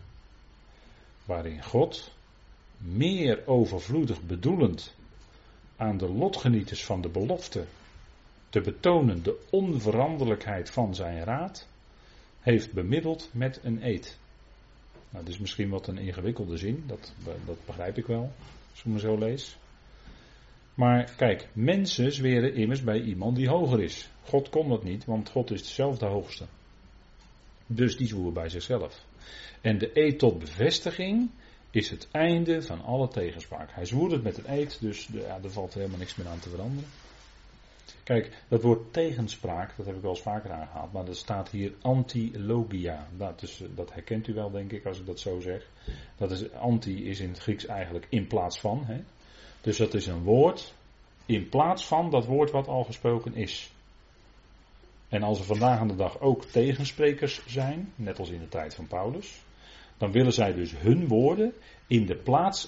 [1.26, 2.17] Waarin God,
[2.78, 4.96] meer overvloedig bedoelend
[5.76, 7.66] aan de lotgenieters van de belofte
[8.50, 11.68] te betonen de onveranderlijkheid van zijn raad,
[12.40, 14.18] heeft bemiddeld met een eed.
[15.10, 17.14] Nou, dat is misschien wat een ingewikkelde zin, dat,
[17.46, 18.32] dat begrijp ik wel,
[18.72, 19.58] als ik me zo lees.
[20.74, 24.10] Maar kijk, mensen zweren immers bij iemand die hoger is.
[24.24, 26.46] God kon dat niet, want God is zelf de hoogste.
[27.66, 29.06] Dus die zwoer bij zichzelf.
[29.62, 31.30] En de eed tot bevestiging
[31.78, 33.72] is het einde van alle tegenspraak.
[33.72, 36.50] Hij zwoer het met een eed, dus ja, er valt helemaal niks meer aan te
[36.50, 36.90] veranderen.
[38.04, 41.74] Kijk, dat woord tegenspraak, dat heb ik wel eens vaker aangehaald, maar dat staat hier
[41.82, 43.08] antilogia.
[43.18, 45.68] Dat, is, dat herkent u wel, denk ik, als ik dat zo zeg.
[46.18, 48.84] Dat is, anti is in het Grieks eigenlijk in plaats van.
[48.86, 49.04] Hè?
[49.62, 50.74] Dus dat is een woord
[51.26, 53.72] in plaats van dat woord wat al gesproken is.
[55.10, 58.76] En als er vandaag aan de dag ook tegensprekers zijn, net als in de tijd
[58.76, 59.42] van Paulus,
[59.98, 61.54] dan willen zij dus hun woorden
[61.88, 62.68] in de plaats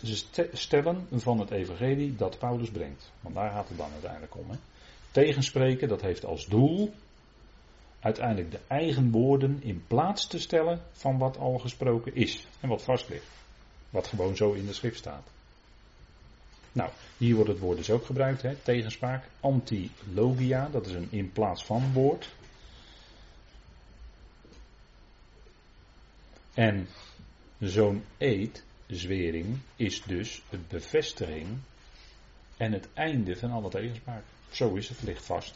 [0.54, 3.12] stellen van het evangelie dat Paulus brengt.
[3.22, 4.50] Want daar gaat het dan uiteindelijk om.
[4.50, 4.58] Hè.
[5.12, 6.94] Tegenspreken, dat heeft als doel
[8.00, 12.84] uiteindelijk de eigen woorden in plaats te stellen van wat al gesproken is en wat
[12.84, 13.28] vast ligt.
[13.90, 15.28] Wat gewoon zo in de schrift staat.
[16.72, 19.24] Nou, hier wordt het woord dus ook gebruikt, hè, tegenspraak.
[19.40, 22.30] Antilogia, dat is een in plaats van woord.
[26.54, 26.88] En
[27.60, 31.48] zo'n eed-zwering is dus een bevestiging
[32.58, 34.24] en het einde van alle tegenspraak.
[34.50, 35.56] Zo is het, ligt vast.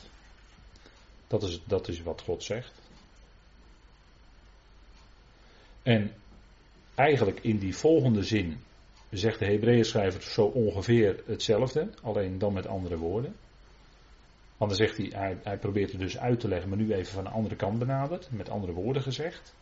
[1.27, 2.81] Dat is, dat is wat God zegt.
[5.83, 6.11] En
[6.95, 8.59] eigenlijk in die volgende zin
[9.09, 13.35] zegt de Hebreeën schrijver zo ongeveer hetzelfde, alleen dan met andere woorden.
[14.57, 17.13] Want dan zegt hij, hij, hij, probeert het dus uit te leggen, maar nu even
[17.13, 19.55] van de andere kant benaderd, met andere woorden gezegd.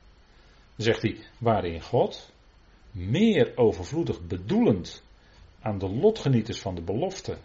[0.82, 2.32] Dan zegt hij, waarin God,
[2.92, 5.04] meer overvloedig bedoelend
[5.60, 7.38] aan de lotgenieters van de belofte,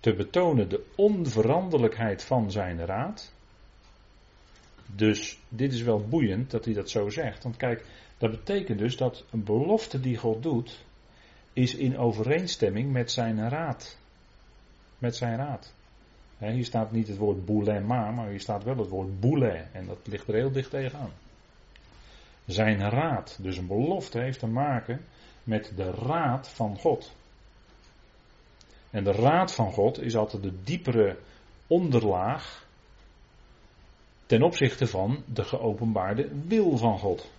[0.00, 3.34] te betonen de onveranderlijkheid van zijn raad.
[4.86, 7.42] Dus dit is wel boeiend dat hij dat zo zegt.
[7.42, 7.84] Want kijk,
[8.18, 10.84] dat betekent dus dat een belofte die God doet,
[11.52, 13.98] is in overeenstemming met zijn raad.
[14.98, 15.74] Met zijn raad.
[16.48, 19.64] Hier staat niet het woord boulema, maar hier staat wel het woord boule.
[19.72, 21.12] En dat ligt er heel dicht tegenaan.
[22.46, 25.04] Zijn raad, dus een belofte, heeft te maken
[25.44, 27.12] met de raad van God.
[28.90, 31.16] En de raad van God is altijd de diepere
[31.66, 32.66] onderlaag
[34.26, 37.30] ten opzichte van de geopenbaarde wil van God.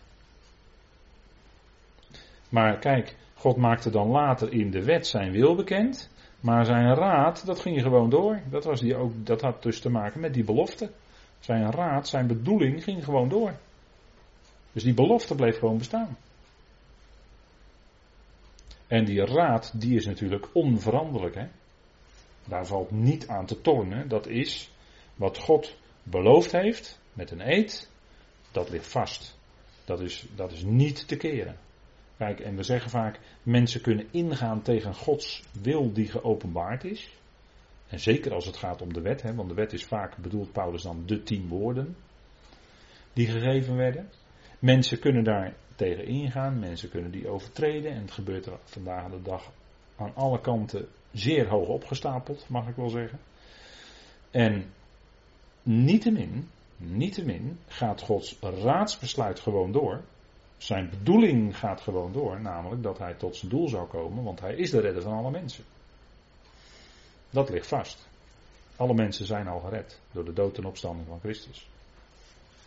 [2.49, 6.09] Maar kijk, God maakte dan later in de wet zijn wil bekend.
[6.41, 8.41] Maar zijn raad, dat ging gewoon door.
[8.49, 10.91] Dat, was die ook, dat had dus te maken met die belofte.
[11.39, 13.53] Zijn raad, zijn bedoeling ging gewoon door.
[14.71, 16.17] Dus die belofte bleef gewoon bestaan.
[18.87, 21.35] En die raad, die is natuurlijk onveranderlijk.
[21.35, 21.47] Hè?
[22.45, 24.07] Daar valt niet aan te tornen.
[24.07, 24.71] Dat is
[25.15, 27.89] wat God beloofd heeft met een eed.
[28.51, 29.37] Dat ligt vast.
[29.85, 31.57] Dat is, dat is niet te keren.
[32.21, 37.09] Kijk, en we zeggen vaak, mensen kunnen ingaan tegen Gods wil die geopenbaard is.
[37.87, 40.51] En zeker als het gaat om de wet, hè, want de wet is vaak, bedoelt
[40.51, 41.95] Paulus dan, de tien woorden
[43.13, 44.09] die gegeven werden.
[44.59, 47.91] Mensen kunnen daar tegen ingaan, mensen kunnen die overtreden.
[47.91, 49.51] En het gebeurt er vandaag de dag
[49.95, 53.19] aan alle kanten zeer hoog opgestapeld, mag ik wel zeggen.
[54.31, 54.65] En
[55.63, 60.01] niettemin, niettemin gaat Gods raadsbesluit gewoon door.
[60.61, 64.55] Zijn bedoeling gaat gewoon door, namelijk dat hij tot zijn doel zou komen, want hij
[64.55, 65.63] is de redder van alle mensen.
[67.29, 68.07] Dat ligt vast.
[68.75, 71.67] Alle mensen zijn al gered door de dood en opstanding van Christus.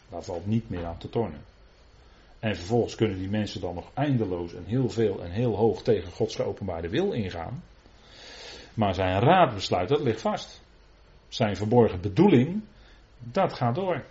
[0.09, 1.41] Daar valt niet meer aan te tornen.
[2.39, 6.13] En vervolgens kunnen die mensen dan nog eindeloos en heel veel en heel hoog tegen
[6.13, 7.63] Gods geopenbaarde wil ingaan.
[8.75, 10.63] Maar zijn raadbesluit, dat ligt vast.
[11.29, 12.63] Zijn verborgen bedoeling,
[13.19, 14.05] dat gaat door.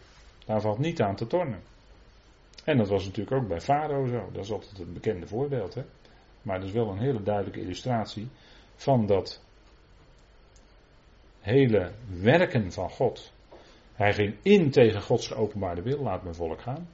[0.46, 1.72] Daar valt niet aan te tornen.
[2.63, 4.29] En dat was natuurlijk ook bij Farao zo.
[4.31, 5.73] Dat is altijd een bekende voorbeeld.
[5.73, 5.83] Hè?
[6.41, 8.27] Maar dat is wel een hele duidelijke illustratie
[8.75, 9.41] van dat
[11.39, 13.31] hele werken van God.
[13.93, 16.89] Hij ging in tegen Gods geopenbaarde wil, laat mijn volk gaan.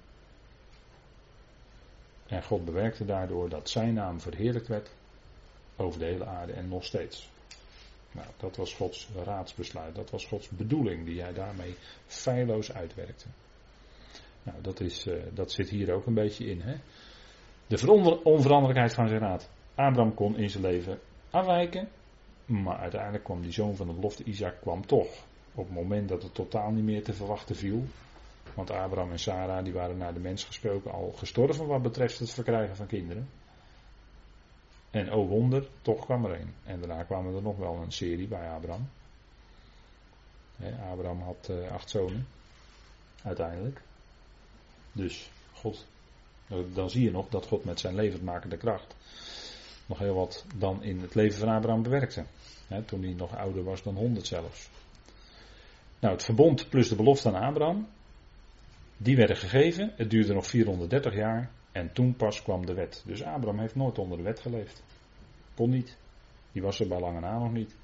[2.28, 4.90] En God bewerkte daardoor dat zijn naam verheerlijkt werd
[5.76, 7.30] over de hele aarde en nog steeds.
[8.12, 13.26] Nou, dat was Gods raadsbesluit, dat was Gods bedoeling die hij daarmee feilloos uitwerkte.
[14.50, 16.62] Nou, dat, is, uh, dat zit hier ook een beetje in.
[16.62, 16.76] Hè?
[17.68, 17.92] De
[18.24, 19.50] onveranderlijkheid van zijn raad.
[19.76, 21.90] Abraham kon in zijn leven afwijken,
[22.46, 25.26] maar uiteindelijk kwam die zoon van de belofte Isaac kwam toch.
[25.56, 27.84] Op het moment dat het totaal niet meer te verwachten viel.
[28.54, 32.32] Want Abraham en Sarah die waren naar de mens gesproken al gestorven wat betreft het
[32.32, 33.30] verkrijgen van kinderen.
[34.92, 36.54] En oh wonder, toch kwam er een.
[36.64, 38.90] En daarna kwamen er nog wel een serie bij Abraham.
[40.92, 42.28] Abraham had uh, acht zonen.
[43.24, 43.82] Uiteindelijk.
[45.00, 45.86] Dus God,
[46.74, 48.96] dan zie je nog dat God met zijn levendmakende kracht
[49.90, 52.26] nog heel wat dan in het leven van Abraham bewerkte.
[52.86, 54.70] toen hij nog ouder was dan 100 zelfs.
[56.00, 57.88] Nou, het verbond plus de belofte aan Abraham,
[58.98, 59.94] die werden gegeven.
[59.96, 63.04] Het duurde nog 430 jaar en toen pas kwam de wet.
[63.06, 64.84] Dus Abraham heeft nooit onder de wet geleefd.
[65.56, 65.98] Kon niet.
[66.52, 67.76] Die was er bij lange na nog niet.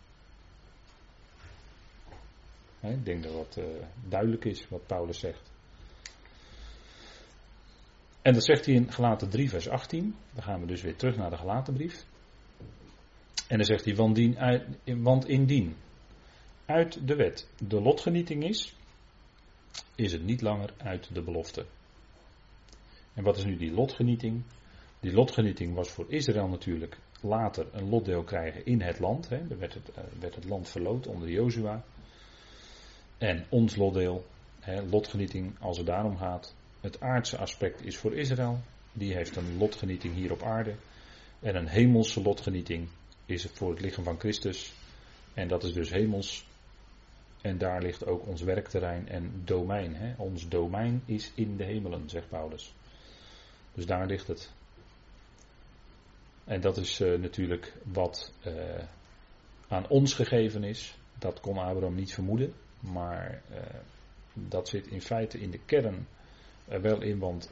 [2.81, 3.65] ik denk dat dat uh,
[4.07, 5.51] duidelijk is wat Paulus zegt.
[8.25, 10.15] En dat zegt hij in Gelaten 3, vers 18.
[10.33, 12.05] Dan gaan we dus weer terug naar de Gelatenbrief.
[13.47, 14.37] En dan zegt hij, want, dien,
[15.01, 15.75] want indien
[16.65, 18.75] uit de wet de lotgenieting is,
[19.95, 21.65] is het niet langer uit de belofte.
[23.13, 24.43] En wat is nu die lotgenieting?
[24.99, 29.29] Die lotgenieting was voor Israël natuurlijk later een lotdeel krijgen in het land.
[29.29, 29.37] Hè.
[29.37, 31.83] Er werd het, uh, werd het land verloot onder Jozua.
[33.17, 34.25] En ons lotdeel,
[34.59, 36.55] hè, lotgenieting als het daarom gaat.
[36.85, 38.59] Het aardse aspect is voor Israël.
[38.93, 40.75] Die heeft een lotgenieting hier op aarde.
[41.39, 42.87] En een hemelse lotgenieting
[43.25, 44.73] is het voor het lichaam van Christus.
[45.33, 46.47] En dat is dus hemels.
[47.41, 49.95] En daar ligt ook ons werkterrein en domein.
[49.95, 50.13] Hè.
[50.17, 52.73] Ons domein is in de hemelen, zegt Paulus.
[53.73, 54.51] Dus daar ligt het.
[56.43, 58.83] En dat is uh, natuurlijk wat uh,
[59.67, 60.97] aan ons gegeven is.
[61.19, 62.53] Dat kon Abraham niet vermoeden.
[62.79, 63.57] Maar uh,
[64.33, 66.07] dat zit in feite in de kern
[66.67, 67.51] er wel in, want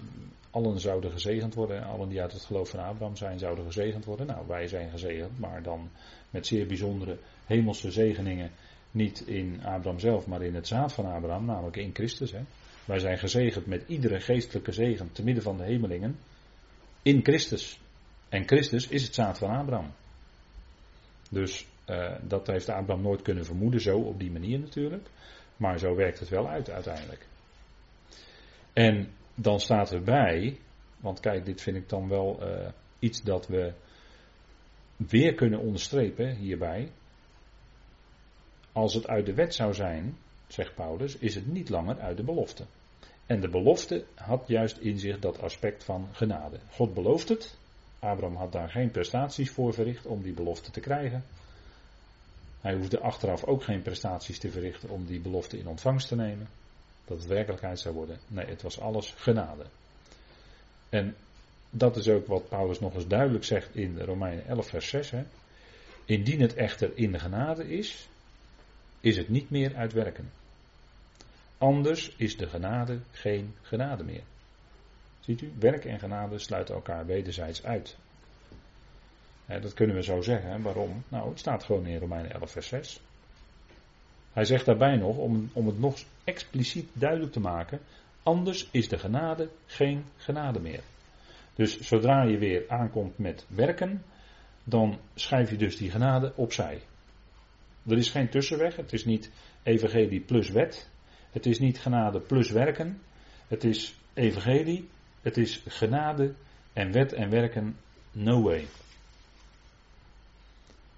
[0.49, 1.84] allen zouden gezegend worden.
[1.84, 4.26] Allen die uit het geloof van Abraham zijn, zouden gezegend worden.
[4.26, 5.89] Nou, wij zijn gezegend, maar dan
[6.30, 8.52] met zeer bijzondere hemelse zegeningen.
[8.91, 12.32] Niet in Abraham zelf, maar in het zaad van Abraham, namelijk in Christus.
[12.32, 12.41] Hè.
[12.86, 16.17] Wij zijn gezegend met iedere geestelijke zegen te midden van de hemelingen
[17.02, 17.80] in Christus.
[18.30, 19.91] En Christus is het zaad van Abraham.
[21.30, 25.08] Dus uh, dat heeft Abraham nooit kunnen vermoeden, zo op die manier natuurlijk.
[25.58, 27.26] Maar zo werkt het wel uit uiteindelijk.
[28.73, 30.59] En dan staat erbij,
[30.97, 32.67] want kijk, dit vind ik dan wel uh,
[32.99, 33.73] iets dat we
[34.95, 36.91] weer kunnen onderstrepen hierbij.
[38.71, 42.23] Als het uit de wet zou zijn, zegt Paulus, is het niet langer uit de
[42.23, 42.65] belofte.
[43.25, 46.59] En de belofte had juist in zich dat aspect van genade.
[46.71, 47.57] God belooft het.
[47.99, 51.23] Abraham had daar geen prestaties voor verricht om die belofte te krijgen.
[52.62, 56.47] Hij hoefde achteraf ook geen prestaties te verrichten om die belofte in ontvangst te nemen.
[57.06, 58.20] Dat het werkelijkheid zou worden.
[58.28, 59.66] Nee, het was alles genade.
[60.89, 61.16] En
[61.70, 65.12] dat is ook wat Paulus nog eens duidelijk zegt in Romeinen 11, vers 6.
[65.12, 65.24] Hè.
[66.06, 68.08] Indien het echter in de genade is,
[69.00, 70.32] is het niet meer uit werken.
[71.58, 74.24] Anders is de genade geen genade meer.
[75.20, 77.96] Ziet u, werk en genade sluiten elkaar wederzijds uit.
[79.46, 80.62] dat kunnen we zo zeggen.
[80.62, 81.04] Waarom?
[81.08, 83.02] Nou, het staat gewoon in Romeinen 11, vers 6.
[84.34, 87.80] Hij zegt daarbij nog, om, om het nog expliciet duidelijk te maken,
[88.24, 90.82] anders is de genade geen genade meer.
[91.56, 94.04] Dus zodra je weer aankomt met werken,
[94.63, 96.82] dan schrijf je dus die genade opzij.
[97.88, 99.32] Er is geen tussenweg, het is niet
[99.63, 100.89] evangelie plus wet,
[101.32, 103.02] het is niet genade plus werken,
[103.48, 104.89] het is evangelie,
[105.22, 106.34] het is genade
[106.74, 107.78] en wet en werken
[108.12, 108.67] no way.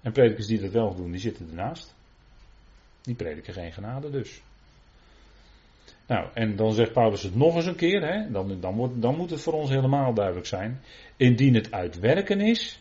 [0.02, 1.95] En predikers die dat wel doen, die zitten ernaast.
[3.06, 4.42] Die prediken geen genade dus.
[6.06, 8.30] Nou, en dan zegt Paulus het nog eens een keer, hè?
[8.30, 10.80] Dan, dan, wordt, dan moet het voor ons helemaal duidelijk zijn.
[11.16, 12.80] Indien het uit werken is,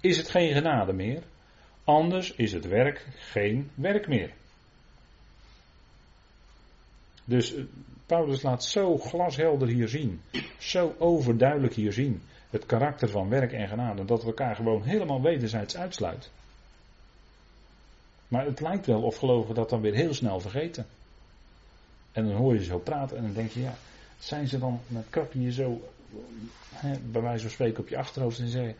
[0.00, 1.22] is het geen genade meer.
[1.84, 4.30] Anders is het werk geen werk meer.
[7.24, 7.64] Dus eh,
[8.06, 10.20] Paulus laat zo glashelder hier zien,
[10.58, 15.22] zo overduidelijk hier zien, het karakter van werk en genade, dat we elkaar gewoon helemaal
[15.22, 16.30] wederzijds uitsluit.
[18.28, 20.86] Maar het lijkt wel of gelovigen dat dan weer heel snel vergeten.
[22.12, 23.74] En dan hoor je zo praten en dan denk je, ja,
[24.18, 25.80] zijn ze dan, met krap je zo,
[26.72, 28.76] hè, bij wijze van spreken op je achterhoofd en zeggen,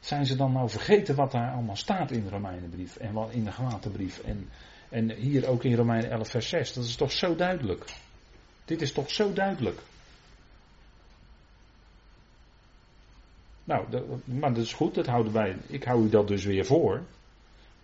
[0.00, 3.44] zijn ze dan nou vergeten wat daar allemaal staat in de Romeinenbrief en wat in
[3.44, 4.48] de Galatenbrief en,
[4.88, 7.84] en hier ook in Romeinen 11 vers 6, dat is toch zo duidelijk.
[8.64, 9.80] Dit is toch zo duidelijk.
[13.64, 13.86] Nou,
[14.24, 17.02] maar dat is goed, dat houden wij, ik hou u dat dus weer voor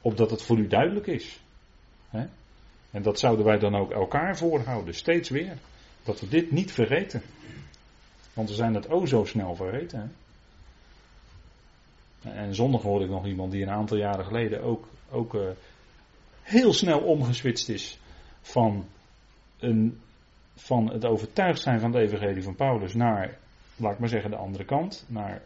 [0.07, 1.41] opdat het voor u duidelijk is.
[2.91, 5.59] En dat zouden wij dan ook elkaar voorhouden, steeds weer.
[6.03, 7.23] Dat we dit niet vergeten.
[8.33, 10.13] Want we zijn het o zo snel vergeten.
[12.23, 15.49] En zondag hoorde ik nog iemand die een aantal jaren geleden ook, ook uh,
[16.43, 17.99] heel snel omgeswitcht is
[18.41, 18.87] van,
[19.59, 20.01] een,
[20.55, 23.39] van het overtuigd zijn van de evangelie van Paulus naar,
[23.77, 25.05] laat ik maar zeggen, de andere kant.
[25.09, 25.43] Naar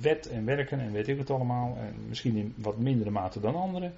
[0.00, 1.76] wet en werken en weet ik het allemaal.
[1.76, 3.94] En misschien in wat mindere mate dan anderen.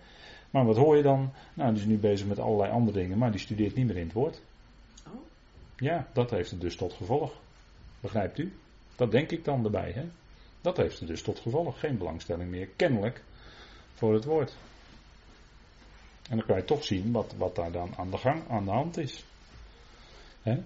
[0.50, 1.32] Maar wat hoor je dan?
[1.54, 4.04] Nou, die is nu bezig met allerlei andere dingen, maar die studeert niet meer in
[4.04, 4.40] het woord.
[5.06, 5.12] Oh.
[5.76, 7.32] Ja, dat heeft het dus tot gevolg.
[8.00, 8.52] Begrijpt u?
[8.96, 10.04] Dat denk ik dan erbij, hè?
[10.60, 11.80] Dat heeft het dus tot gevolg.
[11.80, 13.22] Geen belangstelling meer, kennelijk,
[13.94, 14.56] voor het woord.
[16.30, 18.70] En dan kan je toch zien wat, wat daar dan aan de, gang, aan de
[18.70, 19.24] hand is.
[20.42, 20.62] Hè?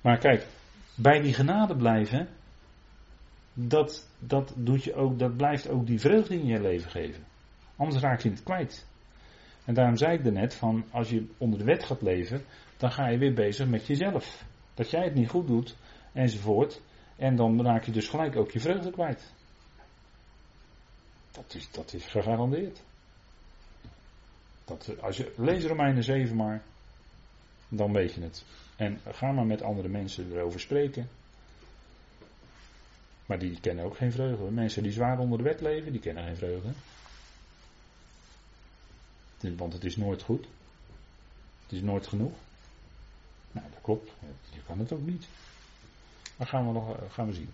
[0.00, 0.46] Maar kijk,
[0.94, 2.28] bij die genade blijven,
[3.60, 7.24] dat, dat, doet je ook, dat blijft ook die vreugde in je leven geven.
[7.76, 8.86] Anders raak je het kwijt.
[9.64, 12.44] En daarom zei ik er net van, als je onder de wet gaat leven,
[12.76, 14.44] dan ga je weer bezig met jezelf.
[14.74, 15.76] Dat jij het niet goed doet,
[16.12, 16.80] enzovoort.
[17.16, 19.32] En dan raak je dus gelijk ook je vreugde kwijt.
[21.30, 22.82] Dat is, dat is gegarandeerd.
[24.64, 26.62] Dat, als je, lees Romeinen 7 maar,
[27.68, 28.44] dan weet je het.
[28.76, 31.08] En ga maar met andere mensen erover spreken.
[33.28, 34.50] Maar die kennen ook geen vreugde.
[34.50, 36.68] Mensen die zwaar onder de wet leven, die kennen geen vreugde.
[39.56, 40.46] Want het is nooit goed.
[41.62, 42.32] Het is nooit genoeg.
[43.52, 44.10] Nou, dat klopt.
[44.52, 45.26] Je kan het ook niet.
[46.36, 47.50] Maar gaan we nog gaan we zien.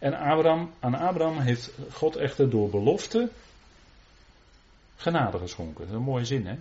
[0.00, 3.30] En Abraham, aan Abraham heeft God echter door belofte
[4.96, 5.78] genade geschonken.
[5.78, 6.56] Dat is een mooie zin, hè?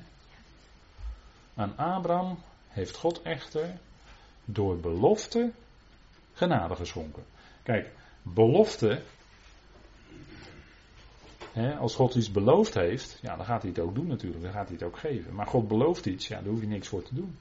[1.55, 3.79] Aan Abraham heeft God echter
[4.45, 5.51] door belofte
[6.33, 7.23] genade geschonken.
[7.63, 7.91] Kijk,
[8.33, 9.01] belofte.
[11.79, 14.43] Als God iets beloofd heeft, ja, dan gaat hij het ook doen natuurlijk.
[14.43, 15.35] Dan gaat hij het ook geven.
[15.35, 17.37] Maar God belooft iets, ja, daar hoef je niks voor te doen.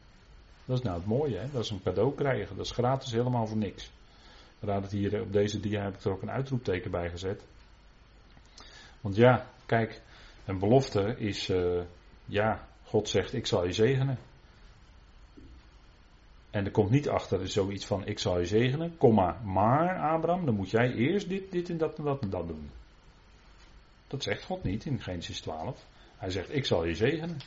[0.65, 1.51] Dat is nou het mooie, hè?
[1.53, 2.57] dat is een cadeau krijgen.
[2.57, 3.91] Dat is gratis helemaal voor niks.
[4.61, 7.43] Raad het hier op deze dia heb ik er ook een uitroepteken bij gezet.
[9.01, 10.03] Want ja, kijk,
[10.45, 11.83] een belofte is, uh,
[12.25, 14.19] ja, God zegt ik zal je zegenen.
[16.57, 20.55] En er komt niet achter zoiets van ik zal je zegenen, komma, maar Abraham, dan
[20.55, 22.71] moet jij eerst dit, dit en dat en dat en dat doen.
[24.07, 25.85] Dat zegt God niet in Genesis 12.
[26.17, 27.39] Hij zegt ik zal je zegenen.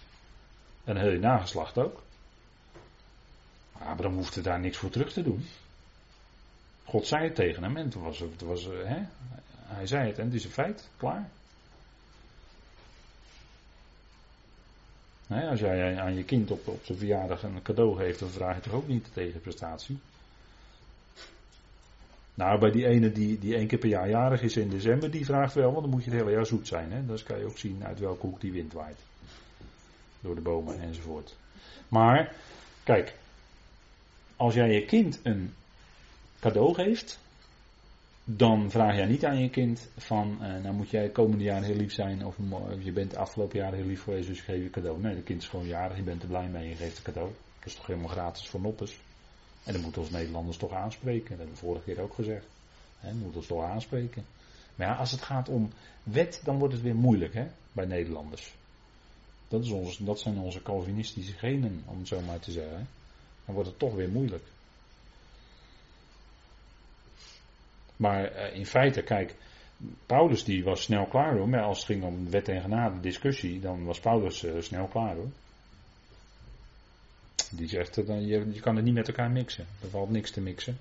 [0.84, 2.01] En heel je nageslacht ook.
[3.72, 5.45] Abraham hoefde daar niks voor terug te doen.
[6.86, 9.01] God zei het tegen hem en het was, het was, hè,
[9.64, 11.30] hij zei het en het is een feit, klaar.
[15.30, 18.62] Als jij aan je kind op, op zijn verjaardag een cadeau geeft, dan vraag je
[18.62, 20.00] toch ook niet de tegenprestatie.
[22.34, 25.26] Nou, bij die ene die, die één keer per jaar jarig is in december, die
[25.26, 26.92] vraagt wel, want dan moet je het hele jaar zoet zijn.
[26.92, 27.06] Hè?
[27.06, 28.98] Dan kan je ook zien uit welke hoek die wind waait.
[30.20, 31.36] Door de bomen enzovoort.
[31.88, 32.36] Maar,
[32.84, 33.16] kijk,
[34.36, 35.54] als jij je kind een
[36.40, 37.20] cadeau geeft,
[38.36, 41.76] dan vraag jij niet aan je kind van, uh, nou moet jij komende jaar heel
[41.76, 42.36] lief zijn, of
[42.80, 45.02] je bent afgelopen jaar heel lief geweest, dus geef je cadeau.
[45.02, 47.30] Nee, de kind is gewoon jarig, je bent er blij mee, je geeft een cadeau.
[47.60, 49.00] Dat is toch helemaal gratis voor noppes.
[49.64, 52.46] En dan moeten ons Nederlanders toch aanspreken, dat hebben we vorige keer ook gezegd.
[53.00, 54.26] He, moet ons toch aanspreken.
[54.76, 55.70] Maar ja, als het gaat om
[56.04, 58.54] wet, dan wordt het weer moeilijk hè, bij Nederlanders.
[59.48, 62.88] Dat, is ons, dat zijn onze Calvinistische genen, om het zo maar te zeggen.
[63.46, 64.44] Dan wordt het toch weer moeilijk.
[68.00, 69.36] Maar eh, in feite, kijk,
[70.06, 71.50] Paulus die was snel klaar hoor.
[71.50, 75.16] Maar als het ging om wet en genade discussie, dan was Paulus uh, snel klaar
[75.16, 75.30] hoor.
[77.52, 79.66] Die zegt, uh, je, je kan het niet met elkaar mixen.
[79.82, 80.80] Er valt niks te mixen.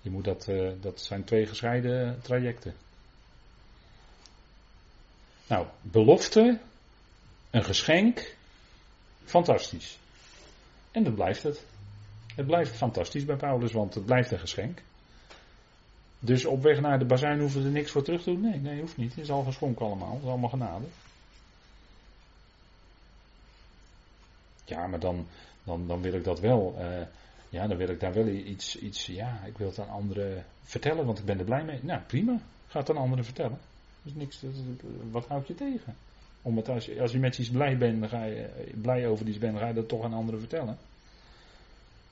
[0.00, 0.48] Je moet dat,
[0.80, 2.74] dat zijn twee gescheiden trajecten.
[5.46, 6.58] Nou, belofte,
[7.50, 8.34] een geschenk,
[9.24, 9.98] fantastisch.
[10.90, 11.64] En dat blijft het.
[12.34, 14.82] Het blijft fantastisch bij Paulus, want het blijft een geschenk.
[16.20, 18.40] Dus op weg naar de bazijn hoeven er niks voor terug te doen?
[18.40, 19.14] Nee, nee, hoeft niet.
[19.14, 20.12] Het is al geschonken allemaal.
[20.12, 20.84] Het is allemaal genade.
[24.64, 25.26] Ja, maar dan,
[25.64, 26.76] dan, dan wil ik dat wel.
[26.78, 27.06] Uh,
[27.48, 29.06] ja, dan wil ik daar wel iets, iets.
[29.06, 31.78] Ja, ik wil het aan anderen vertellen, want ik ben er blij mee.
[31.82, 32.40] Nou, prima.
[32.66, 33.58] Ga het aan anderen vertellen.
[34.02, 34.42] Dus niks,
[35.10, 35.96] wat houdt je tegen?
[36.42, 39.26] Om het, als, je, als je met iets blij bent, dan ga je blij over
[39.26, 40.78] iets bent, dan ga je dat toch aan anderen vertellen.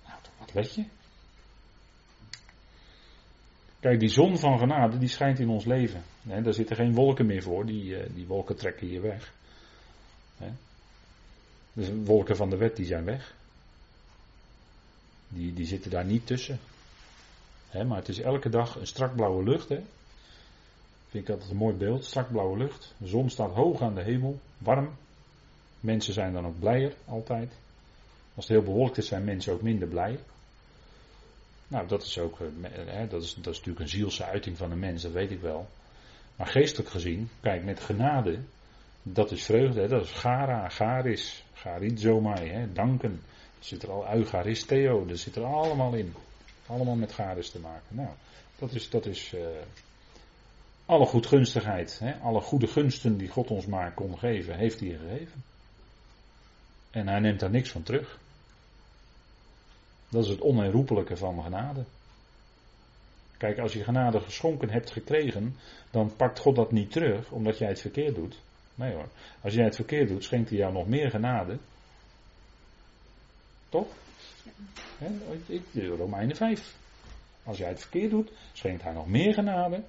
[0.07, 0.85] Nou, wat let je?
[3.87, 6.03] Kijk, die zon van genade, die schijnt in ons leven.
[6.23, 9.33] Daar zitten geen wolken meer voor, die, eh, die wolken trekken hier weg.
[10.37, 10.49] He.
[11.73, 13.35] Dus wolken van de wet, die zijn weg.
[15.29, 16.59] Die, die zitten daar niet tussen.
[17.73, 19.69] maar het is elke dag een strak blauwe lucht.
[19.69, 19.81] He.
[21.09, 22.95] Vind ik altijd een mooi beeld, strak blauwe lucht.
[22.97, 24.91] De zon staat hoog aan de hemel, warm.
[25.81, 27.53] Mensen zijn dan ook blijer, altijd.
[28.35, 30.19] Als het heel bewolkt is, zijn mensen ook minder blij.
[31.69, 34.79] Nou, dat is ook, eh, dat is, dat is natuurlijk een zielse uiting van een
[34.79, 35.69] mens, dat weet ik wel.
[36.37, 38.39] Maar geestelijk gezien, kijk, met genade,
[39.03, 43.23] dat is vreugde, hè, dat is gara, garis, garizomai, hè, danken.
[43.59, 46.15] Er zit er al eucharisteo, dat zit er allemaal in.
[46.67, 47.97] Allemaal met garis te maken.
[47.97, 48.09] Nou,
[48.59, 49.41] dat is, dat is uh,
[50.87, 55.43] alle goedgunstigheid, hè, alle goede gunsten die God ons maar kon geven, heeft hij gegeven.
[56.91, 58.19] En hij neemt daar niks van terug.
[60.09, 61.85] Dat is het onherroepelijke van genade.
[63.37, 65.57] Kijk, als je genade geschonken hebt gekregen,
[65.91, 68.41] dan pakt God dat niet terug omdat jij het verkeerd doet.
[68.75, 69.09] Nee hoor.
[69.41, 71.59] Als jij het verkeerd doet, schenkt hij jou nog meer genade.
[73.69, 73.87] Toch?
[75.71, 76.75] De Romeinen 5.
[77.45, 79.83] Als jij het verkeerd doet, schenkt hij nog meer genade.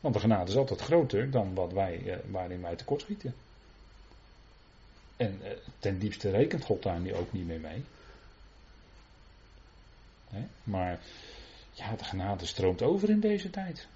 [0.00, 3.34] Want de genade is altijd groter dan wat wij, eh, waarin wij tekortschieten.
[5.16, 7.84] En eh, ten diepste rekent God daar nu ook niet meer mee.
[10.64, 11.00] Maar
[11.72, 13.88] ja, de genade stroomt over in deze tijd.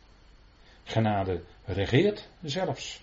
[0.84, 3.01] Genade regeert zelfs.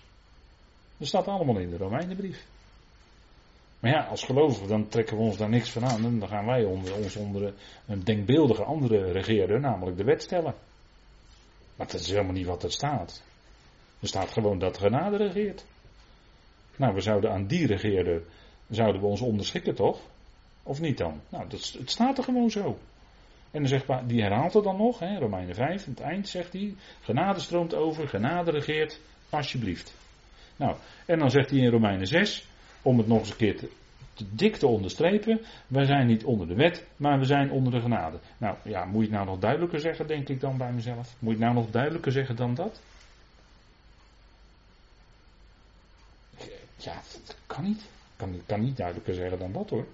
[0.96, 2.46] Dat staat allemaal in de Romeinenbrief.
[3.80, 6.18] Maar ja, als gelovigen dan trekken we ons daar niks van aan.
[6.18, 7.54] Dan gaan wij onder, ons onder
[7.86, 10.54] een denkbeeldige andere regeerder, namelijk de wet stellen.
[11.76, 13.22] Maar dat is helemaal niet wat er staat.
[14.00, 15.64] Er staat gewoon dat genade regeert.
[16.76, 18.22] Nou, we zouden aan die regeerder,
[18.70, 20.00] zouden we ons onderschikken toch?
[20.62, 21.20] Of niet dan?
[21.28, 22.78] Nou, dat, het staat er gewoon zo.
[23.50, 26.52] En dan zegt, die herhaalt het dan nog, hè, Romeinen 5, aan het eind zegt
[26.52, 29.94] hij, genade stroomt over, genade regeert, alsjeblieft.
[30.56, 30.76] Nou,
[31.06, 32.48] en dan zegt hij in Romeinen 6,
[32.82, 33.68] om het nog eens een keer te,
[34.30, 38.18] dik te onderstrepen, wij zijn niet onder de wet, maar we zijn onder de genade.
[38.38, 41.14] Nou ja, moet je het nou nog duidelijker zeggen, denk ik dan bij mezelf?
[41.18, 42.80] Moet je het nou nog duidelijker zeggen dan dat?
[46.76, 46.94] Ja,
[47.26, 47.88] dat kan niet.
[48.16, 49.86] Kan, kan niet duidelijker zeggen dan dat hoor.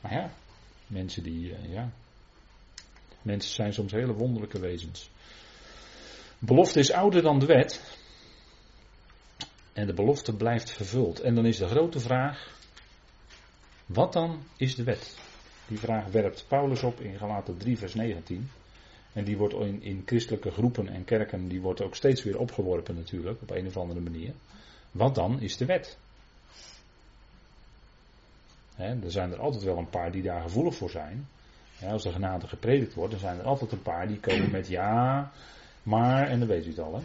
[0.00, 0.30] Maar ja,
[0.86, 1.90] mensen die, uh, ja.
[3.22, 5.10] Mensen zijn soms hele wonderlijke wezens.
[6.38, 7.98] Belofte is ouder dan de wet.
[9.72, 11.20] En de belofte blijft vervuld.
[11.20, 12.54] En dan is de grote vraag:
[13.86, 15.18] wat dan is de wet?
[15.68, 18.50] Die vraag werpt Paulus op in Galaten 3, vers 19.
[19.12, 22.94] En die wordt in, in christelijke groepen en kerken, die wordt ook steeds weer opgeworpen
[22.94, 24.32] natuurlijk, op een of andere manier.
[24.90, 25.98] Wat dan is de wet?
[28.76, 31.28] Er zijn er altijd wel een paar die daar gevoelig voor zijn.
[31.88, 35.30] als de genade gepredikt wordt, dan zijn er altijd een paar die komen met ja,
[35.82, 37.02] maar, en dan weet u het al, hè.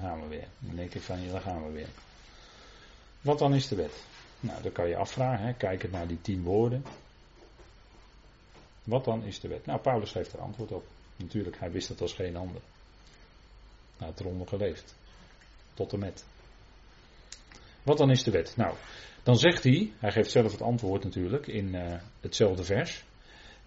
[0.00, 0.46] Gaan we weer.
[0.58, 1.88] Dan denk ik van, ja, dan gaan we weer.
[3.20, 4.04] Wat dan is de wet?
[4.40, 6.84] Nou, dan kan je afvragen, hè, kijkend naar die tien woorden.
[8.84, 9.66] Wat dan is de wet?
[9.66, 10.86] Nou, Paulus geeft er antwoord op.
[11.16, 12.60] Natuurlijk, hij wist het als geen ander.
[13.96, 14.94] Hij had eronder geleefd.
[15.74, 16.24] Tot en met.
[17.88, 18.56] Wat dan is de wet?
[18.56, 18.74] Nou,
[19.22, 23.04] dan zegt hij, hij geeft zelf het antwoord natuurlijk in uh, hetzelfde vers.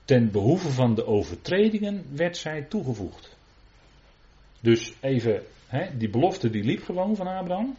[0.06, 3.38] Ten behoeve van de overtredingen werd zij toegevoegd.
[4.60, 7.78] Dus even, hè, die belofte die liep gewoon van Abraham.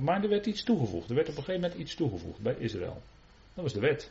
[0.00, 1.08] Maar er werd iets toegevoegd.
[1.08, 3.02] Er werd op een gegeven moment iets toegevoegd bij Israël.
[3.54, 4.10] Dat was de wet.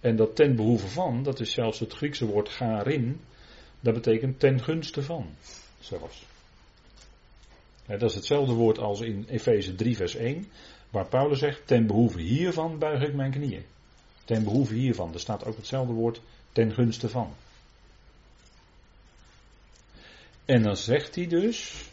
[0.00, 3.20] En dat ten behoeve van, dat is zelfs het Griekse woord garin.
[3.80, 5.26] Dat betekent ten gunste van.
[5.80, 6.24] Zelfs.
[7.86, 10.46] Dat is hetzelfde woord als in Efeze 3, vers 1.
[10.90, 13.64] Waar Paulus zegt: Ten behoeve hiervan buig ik mijn knieën.
[14.24, 15.12] Ten behoeve hiervan.
[15.12, 16.20] Er staat ook hetzelfde woord
[16.52, 17.34] ten gunste van.
[20.44, 21.84] En dan zegt hij dus,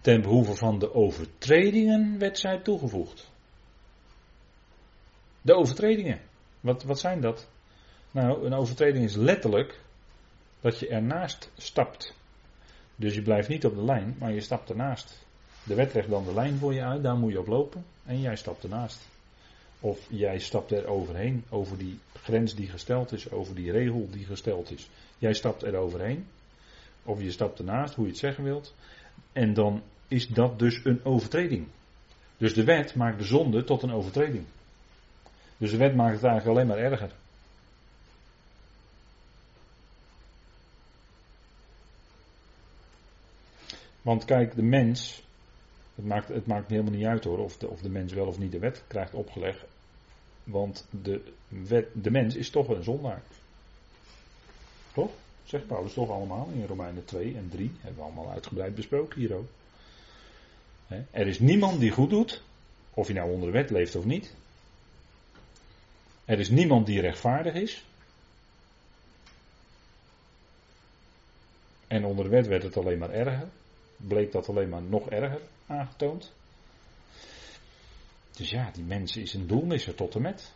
[0.00, 3.30] ten behoeve van de overtredingen werd zij toegevoegd.
[5.42, 6.20] De overtredingen.
[6.60, 7.48] Wat, wat zijn dat?
[8.10, 9.80] Nou, een overtreding is letterlijk
[10.60, 12.14] dat je ernaast stapt.
[12.96, 15.25] Dus je blijft niet op de lijn, maar je stapt ernaast.
[15.66, 18.20] De wet legt dan de lijn voor je uit, daar moet je op lopen en
[18.20, 19.08] jij stapt ernaast.
[19.80, 24.24] Of jij stapt er overheen, over die grens die gesteld is, over die regel die
[24.24, 24.88] gesteld is.
[25.18, 26.26] Jij stapt er overheen
[27.02, 28.74] of je stapt ernaast, hoe je het zeggen wilt.
[29.32, 31.66] En dan is dat dus een overtreding.
[32.36, 34.44] Dus de wet maakt de zonde tot een overtreding.
[35.56, 37.10] Dus de wet maakt het eigenlijk alleen maar erger.
[44.02, 45.22] Want kijk, de mens,
[45.96, 48.38] het maakt, het maakt helemaal niet uit hoor of de, of de mens wel of
[48.38, 49.64] niet de wet krijgt opgelegd.
[50.44, 53.22] Want de, wet, de mens is toch een zondaar.
[54.92, 55.10] Toch?
[55.44, 57.70] Zegt Paulus toch allemaal in Romeinen 2 en 3.
[57.80, 59.48] Hebben we allemaal uitgebreid besproken hier ook.
[61.10, 62.42] Er is niemand die goed doet,
[62.94, 64.34] of je nou onder de wet leeft of niet.
[66.24, 67.84] Er is niemand die rechtvaardig is.
[71.86, 73.48] En onder de wet werd het alleen maar erger.
[73.96, 76.32] Bleek dat alleen maar nog erger aangetoond.
[78.36, 80.52] Dus ja, die mens is een doelmisser tot en met.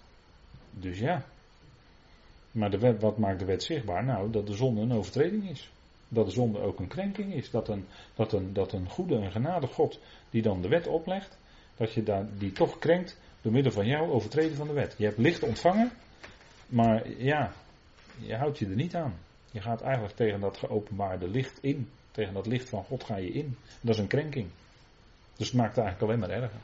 [0.70, 1.24] Dus ja,
[2.52, 4.04] maar de wet, wat maakt de wet zichtbaar?
[4.04, 5.70] Nou, dat de zonde een overtreding is.
[6.08, 7.50] Dat de zonde ook een krenking is.
[7.50, 9.98] Dat een, dat een, dat een goede en genade God
[10.30, 11.38] die dan de wet oplegt,
[11.76, 14.94] dat je daar, die toch krenkt door middel van jouw overtreden van de wet.
[14.98, 15.90] Je hebt licht ontvangen,
[16.66, 17.52] maar ja,
[18.18, 19.14] je houdt je er niet aan.
[19.50, 21.88] Je gaat eigenlijk tegen dat geopenbaarde licht in.
[22.10, 23.56] Tegen dat licht van God ga je in.
[23.80, 24.48] Dat is een krenking.
[25.36, 26.60] Dus het maakt het eigenlijk alleen maar erger.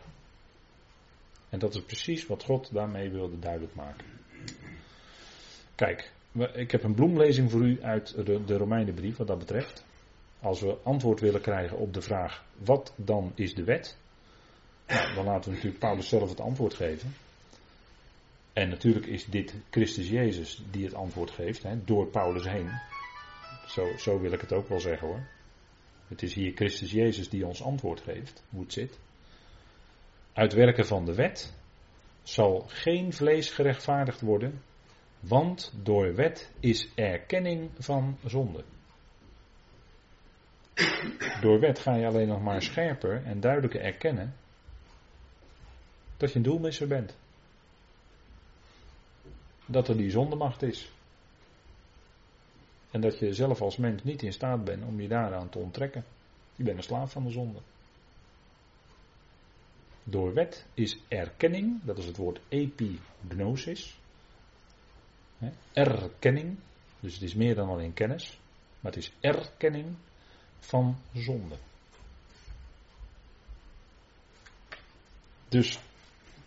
[1.49, 4.07] En dat is precies wat God daarmee wilde duidelijk maken.
[5.75, 6.13] Kijk,
[6.55, 9.85] ik heb een bloemlezing voor u uit de Romeinenbrief wat dat betreft.
[10.41, 13.97] Als we antwoord willen krijgen op de vraag: wat dan is de wet?
[14.87, 17.15] Nou, dan laten we natuurlijk Paulus zelf het antwoord geven.
[18.53, 22.71] En natuurlijk is dit Christus Jezus die het antwoord geeft, hè, door Paulus heen.
[23.67, 25.27] Zo, zo wil ik het ook wel zeggen hoor.
[26.09, 28.99] Het is hier Christus Jezus die ons antwoord geeft, hoe het zit.
[30.33, 31.55] Uit werken van de wet
[32.23, 34.62] zal geen vlees gerechtvaardigd worden,
[35.21, 38.64] want door wet is erkenning van zonde.
[41.41, 44.35] Door wet ga je alleen nog maar scherper en duidelijker erkennen
[46.17, 47.17] Dat je een doelmisser bent.
[49.67, 50.91] Dat er die zondemacht is.
[52.91, 56.05] En dat je zelf als mens niet in staat bent om je daaraan te onttrekken.
[56.57, 57.59] Je bent een slaaf van de zonde.
[60.05, 63.99] Door wet is erkenning, dat is het woord epignosis.
[65.72, 66.57] Erkenning,
[67.01, 68.41] dus het is meer dan alleen kennis,
[68.80, 69.87] maar het is erkenning
[70.59, 71.55] van zonde.
[75.49, 75.78] Dus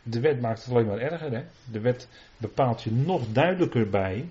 [0.03, 1.31] de wet maakt het alleen maar erger.
[1.31, 1.45] Hè?
[1.71, 4.29] De wet bepaalt je nog duidelijker bij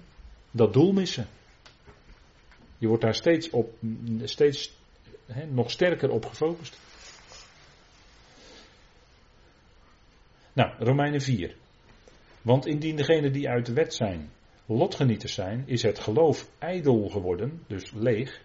[0.50, 1.26] dat doelmissen.
[2.79, 3.74] Je wordt daar steeds, op,
[4.22, 4.76] steeds
[5.51, 6.79] nog sterker op gefocust.
[10.53, 11.57] Nou, Romeinen 4.
[12.43, 14.31] Want indien degenen die uit de wet zijn,
[14.66, 18.43] lotgenieters zijn, is het geloof ijdel geworden, dus leeg.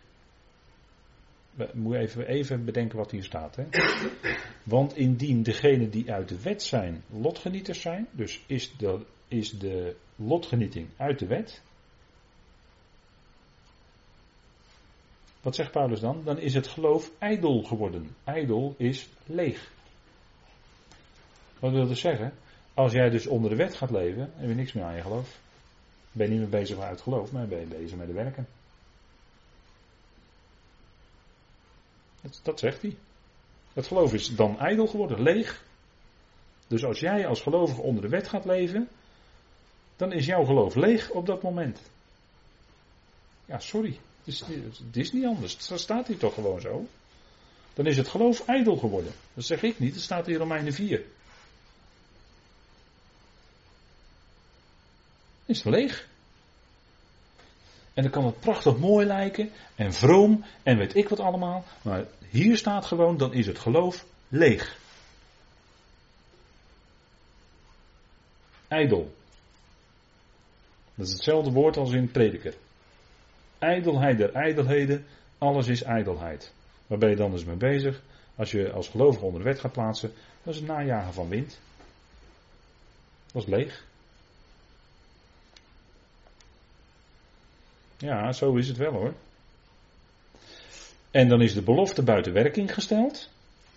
[1.55, 3.55] We moeten even, even bedenken wat hier staat.
[3.55, 3.63] Hè?
[4.63, 9.95] Want indien degenen die uit de wet zijn, lotgenieters zijn, dus is de, is de
[10.15, 11.61] lotgenieting uit de wet.
[15.43, 16.21] Wat zegt Paulus dan?
[16.23, 18.15] Dan is het geloof ijdel geworden.
[18.23, 19.71] Ijdel is leeg.
[21.59, 22.33] Wat wil dat zeggen?
[22.73, 25.39] Als jij dus onder de wet gaat leven, heb je niks meer aan je geloof.
[26.11, 28.47] Ben je niet meer bezig met het geloof, maar ben je bezig met de werken.
[32.21, 32.95] Dat, dat zegt hij.
[33.73, 35.65] Het geloof is dan ijdel geworden, leeg.
[36.67, 38.89] Dus als jij als gelovige onder de wet gaat leven,
[39.95, 41.81] dan is jouw geloof leeg op dat moment.
[43.45, 43.99] Ja, sorry.
[44.23, 44.43] Het is,
[44.93, 45.67] het niet anders.
[45.67, 46.87] Dat staat hier toch gewoon zo.
[47.73, 49.13] Dan is het geloof ijdel geworden.
[49.33, 51.03] Dat zeg ik niet, dat staat in Romeinen 4.
[55.45, 56.07] Is leeg.
[57.93, 61.65] En dan kan het prachtig mooi lijken en vroom en weet ik wat allemaal.
[61.81, 64.77] Maar hier staat gewoon, dan is het geloof leeg.
[68.67, 69.13] Ijdel.
[70.95, 72.53] Dat is hetzelfde woord als in prediker.
[73.63, 75.05] Ijdelheid der ijdelheden,
[75.37, 76.53] alles is ijdelheid.
[76.87, 78.01] Waar ben je dan dus mee bezig?
[78.35, 81.59] Als je als gelovige onder de wet gaat plaatsen, dat is het najagen van wind.
[83.31, 83.85] Dat is leeg.
[87.97, 89.13] Ja, zo is het wel hoor.
[91.11, 93.29] En dan is de belofte buiten werking gesteld.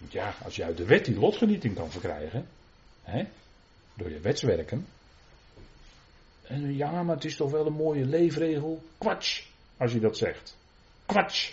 [0.09, 2.47] Ja, als je uit de wet die lotgenieting kan verkrijgen,
[3.03, 3.25] hè,
[3.95, 4.87] door je wetswerken.
[6.43, 8.83] En ja, maar het is toch wel een mooie leefregel.
[8.99, 9.47] Kwatsch,
[9.77, 10.57] als je dat zegt.
[11.07, 11.53] Kwatsch.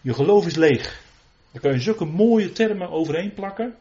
[0.00, 1.00] Je geloof is leeg.
[1.50, 3.76] Daar kun je zulke mooie termen overheen plakken.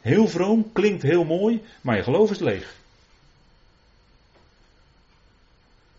[0.00, 2.76] Heel vroom, klinkt heel mooi, maar je geloof is leeg.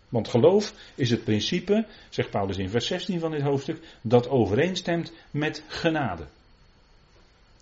[0.09, 5.13] Want geloof is het principe, zegt Paulus in vers 16 van dit hoofdstuk, dat overeenstemt
[5.31, 6.27] met genade.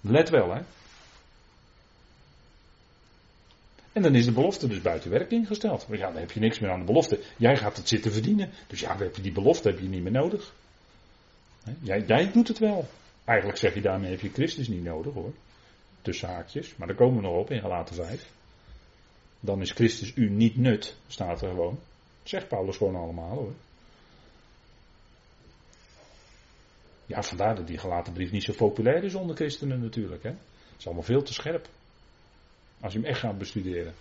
[0.01, 0.61] Let wel, hè.
[3.97, 5.87] En dan is de belofte dus buiten werking gesteld.
[5.87, 7.19] Maar ja, dan heb je niks meer aan de belofte.
[7.37, 8.49] Jij gaat het zitten verdienen.
[8.67, 10.53] Dus ja, die belofte heb je niet meer nodig.
[11.79, 12.87] Jij, jij doet het wel.
[13.25, 15.33] Eigenlijk zeg je daarmee heb je Christus niet nodig hoor.
[16.01, 16.75] Tussen haakjes.
[16.75, 18.29] Maar daar komen we nog op in Galaten 5.
[19.39, 21.79] Dan is Christus u niet nut, staat er gewoon.
[22.23, 23.53] Zegt Paulus gewoon allemaal hoor.
[27.05, 30.23] Ja, vandaar dat die gelaten brief niet zo populair is onder christenen natuurlijk.
[30.23, 30.35] Het
[30.77, 31.67] is allemaal veel te scherp.
[32.82, 33.93] Als je hem echt gaat bestuderen.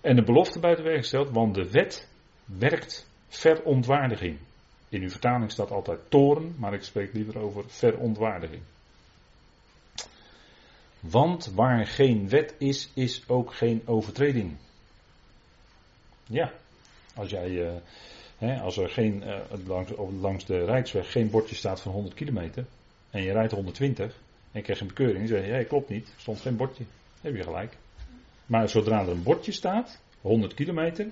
[0.00, 2.08] En de belofte buiten gesteld, want de wet
[2.44, 4.38] werkt verontwaardiging.
[4.88, 8.62] In uw vertaling staat altijd toren, maar ik spreek liever over verontwaardiging.
[11.00, 14.56] Want waar geen wet is, is ook geen overtreding.
[16.26, 16.52] Ja,
[17.14, 17.80] als jij,
[18.38, 22.66] hè, als er geen, uh, langs, langs, de Rijksweg geen bordje staat van 100 kilometer
[23.10, 24.16] en je rijdt 120
[24.56, 26.84] en je krijgt een bekeuring, zeg je, hé, klopt niet, er stond geen bordje.
[27.20, 27.76] heb je gelijk.
[28.46, 31.06] Maar zodra er een bordje staat, 100 kilometer,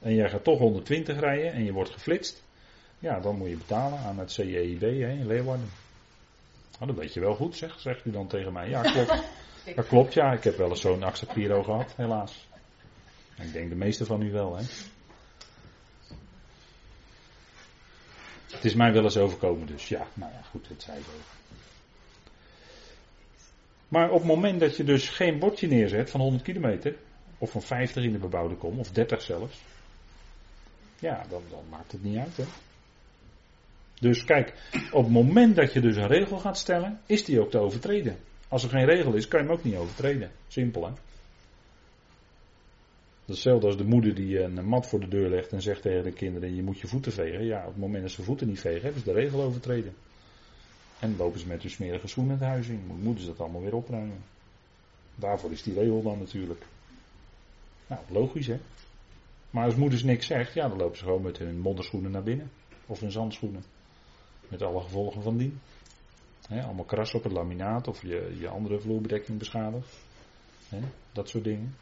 [0.00, 2.42] en jij gaat toch 120 rijden en je wordt geflitst,
[2.98, 5.70] ja, dan moet je betalen aan het CEIB hè, in Leeuwarden.
[6.78, 8.68] Nou, dat weet je wel goed, zeg, zegt u dan tegen mij.
[8.68, 9.22] Ja, klopt.
[9.76, 10.32] Dat klopt, ja.
[10.32, 12.48] Ik heb wel eens zo'n Axapiro gehad, helaas.
[13.40, 14.62] Ik denk de meeste van u wel, hè.
[18.50, 21.37] Het is mij wel eens overkomen, dus ja, nou ja, goed, het zei zo.
[23.88, 26.96] Maar op het moment dat je dus geen bordje neerzet van 100 kilometer,
[27.38, 29.60] of van 50 in de bebouwde kom, of 30 zelfs,
[30.98, 32.44] ja, dan, dan maakt het niet uit, hè.
[34.00, 34.54] Dus kijk,
[34.92, 38.16] op het moment dat je dus een regel gaat stellen, is die ook te overtreden.
[38.48, 40.30] Als er geen regel is, kan je hem ook niet overtreden.
[40.48, 40.92] Simpel hè.
[43.24, 46.12] Hetzelfde als de moeder die een mat voor de deur legt en zegt tegen de
[46.12, 47.44] kinderen: Je moet je voeten vegen.
[47.44, 49.94] Ja, op het moment dat ze voeten niet vegen, hebben ze de regel overtreden.
[51.00, 52.86] En lopen ze met hun smerige schoenen het huis in.
[53.02, 54.24] Moeten ze dat allemaal weer opruimen.
[55.14, 56.66] Daarvoor is die regel dan natuurlijk.
[57.86, 58.58] Nou, logisch hè.
[59.50, 62.50] Maar als moeders niks zegt, ja, dan lopen ze gewoon met hun modderschoenen naar binnen.
[62.86, 63.64] Of hun zandschoenen.
[64.48, 65.54] Met alle gevolgen van die.
[66.48, 69.98] allemaal kras op het laminaat of je, je andere vloerbedekking beschadigt.
[71.12, 71.76] dat soort dingen.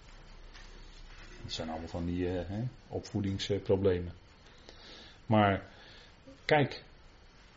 [1.42, 2.40] Dat zijn allemaal van die uh,
[2.88, 4.12] opvoedingsproblemen.
[5.26, 5.62] Maar
[6.44, 6.84] kijk,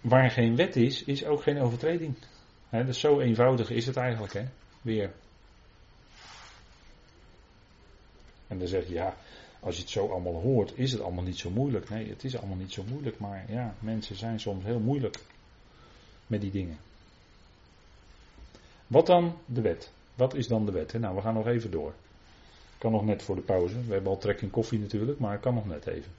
[0.02, 2.16] waar geen wet is, is ook geen overtreding.
[2.70, 4.44] Dus zo eenvoudig is het eigenlijk, hè?
[4.82, 5.12] Weer.
[8.48, 9.16] En dan zeg je, ja,
[9.60, 11.90] als je het zo allemaal hoort, is het allemaal niet zo moeilijk.
[11.90, 15.20] Nee, het is allemaal niet zo moeilijk, maar ja, mensen zijn soms heel moeilijk
[16.28, 16.78] met die dingen.
[18.88, 19.92] Wat dan de wet?
[20.16, 20.94] Wat is dan de wet?
[20.94, 21.94] Nou, we gaan nog even door.
[22.78, 23.86] Kan nog net voor de pauze.
[23.86, 26.12] We hebben al trek in koffie natuurlijk, maar kan nog net even.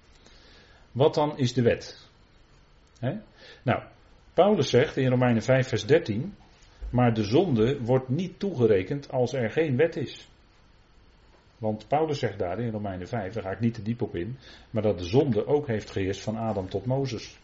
[0.93, 2.09] Wat dan is de wet?
[3.63, 3.83] Nou,
[4.35, 6.35] Paulus zegt in Romeinen 5, vers 13.
[6.91, 10.29] Maar de zonde wordt niet toegerekend als er geen wet is.
[11.59, 14.39] Want Paulus zegt daar in Romeinen 5, daar ga ik niet te diep op in,
[14.71, 17.39] maar dat de zonde ook heeft geheerst van Adam tot Mozes.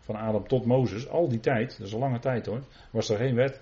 [0.00, 3.16] Van Adam tot Mozes, al die tijd, dat is een lange tijd hoor, was er
[3.16, 3.60] geen wet.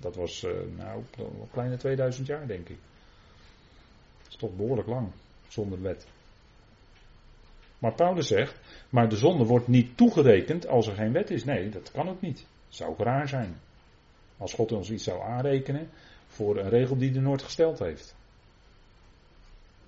[0.00, 2.78] Dat was, uh, nou, een kleine 2000 jaar denk ik.
[4.22, 5.08] Dat is toch behoorlijk lang,
[5.48, 6.06] zonder wet.
[7.82, 11.44] Maar Paulus zegt, maar de zonde wordt niet toegerekend als er geen wet is.
[11.44, 12.46] Nee, dat kan ook niet.
[12.68, 13.60] Zou ook raar zijn.
[14.36, 15.88] Als God ons iets zou aanrekenen,
[16.26, 18.14] voor een regel die hij nooit gesteld heeft.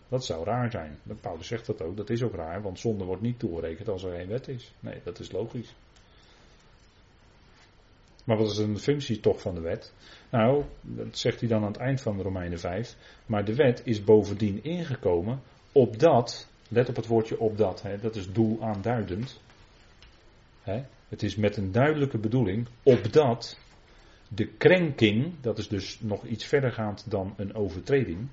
[0.09, 0.99] Dat zou raar zijn.
[1.21, 4.17] Paulus zegt dat ook, dat is ook raar, want zonde wordt niet toegerekend als er
[4.17, 4.73] geen wet is.
[4.81, 5.75] Nee, dat is logisch.
[8.25, 9.93] Maar wat is een functie toch van de wet?
[10.31, 12.97] Nou, dat zegt hij dan aan het eind van de Romeinen 5.
[13.27, 15.41] Maar de wet is bovendien ingekomen
[15.73, 19.41] opdat, let op het woordje opdat, hè, dat is doel aanduidend.
[20.63, 23.59] Hè, het is met een duidelijke bedoeling, opdat
[24.29, 28.29] de krenking, dat is dus nog iets verdergaand dan een overtreding.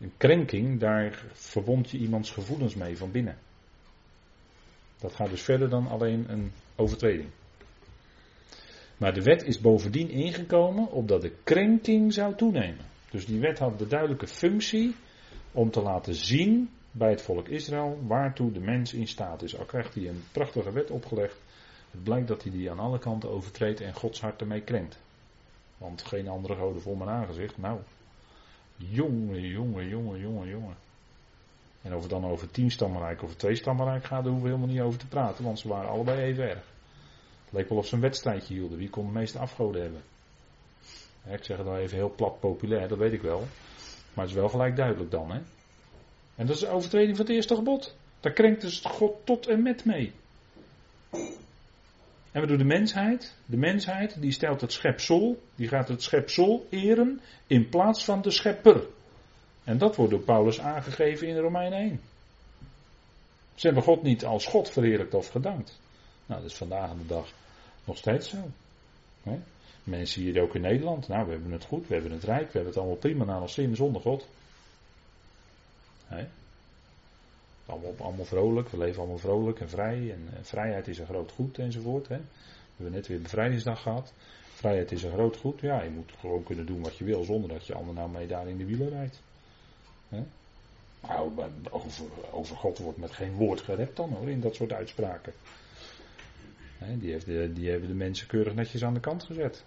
[0.00, 3.38] Een krenking, daar verwond je iemands gevoelens mee van binnen.
[4.98, 7.28] Dat gaat dus verder dan alleen een overtreding.
[8.96, 12.84] Maar de wet is bovendien ingekomen opdat de krenking zou toenemen.
[13.10, 14.94] Dus die wet had de duidelijke functie
[15.52, 19.58] om te laten zien bij het volk Israël waartoe de mens in staat is.
[19.58, 21.36] Al krijgt hij een prachtige wet opgelegd
[21.92, 24.98] het blijkt dat hij die aan alle kanten overtreedt en Gods hart ermee krenkt.
[25.78, 27.58] Want geen andere goden voor mijn aangezicht.
[27.58, 27.80] Nou,
[28.76, 30.76] jongen, jongen, jongen, jongen, jongen.
[31.82, 34.74] En of het dan over tien stammenrijk of twee stammenrijk gaat, daar hoeven we helemaal
[34.74, 36.64] niet over te praten, want ze waren allebei even erg.
[37.44, 38.78] Het leek wel of ze een wedstrijdje hielden.
[38.78, 40.02] Wie kon de meeste afgoden hebben?
[41.26, 43.38] ik zeg het nou even heel plat populair, dat weet ik wel.
[44.14, 45.40] Maar het is wel gelijk duidelijk dan, hè?
[46.42, 47.96] En dat is de overtreding van het eerste gebod.
[48.20, 50.12] Daar krenkt dus God tot en met mee.
[52.32, 53.36] En we doen de mensheid.
[53.46, 58.30] De mensheid die stelt het schepsel, die gaat het schepsel eren in plaats van de
[58.30, 58.86] schepper.
[59.64, 62.00] En dat wordt door Paulus aangegeven in Romein 1.
[63.54, 65.80] Ze hebben God niet als God verheerlijkt of gedankt.
[66.26, 67.32] Nou, dat is vandaag de dag
[67.84, 68.38] nog steeds zo.
[69.84, 72.52] Mensen hier ook in Nederland, nou, we hebben het goed, we hebben het rijk, we
[72.52, 74.28] hebben het allemaal prima naar ons zin zonder God.
[77.66, 80.12] Allemaal, allemaal vrolijk, we leven allemaal vrolijk en vrij.
[80.12, 82.08] En, eh, vrijheid is een groot goed enzovoort.
[82.08, 82.20] We
[82.76, 84.12] hebben net weer bevrijdingsdag gehad.
[84.54, 85.60] Vrijheid is een groot goed.
[85.60, 88.26] Ja, je moet gewoon kunnen doen wat je wil zonder dat je ander nou mee
[88.26, 89.20] daar in de wielen rijdt.
[90.08, 90.22] Hè.
[91.00, 91.32] Nou,
[91.70, 95.32] over, over God wordt met geen woord gerept dan hoor, in dat soort uitspraken.
[96.98, 99.64] die, heeft die hebben de mensen keurig netjes aan de kant gezet.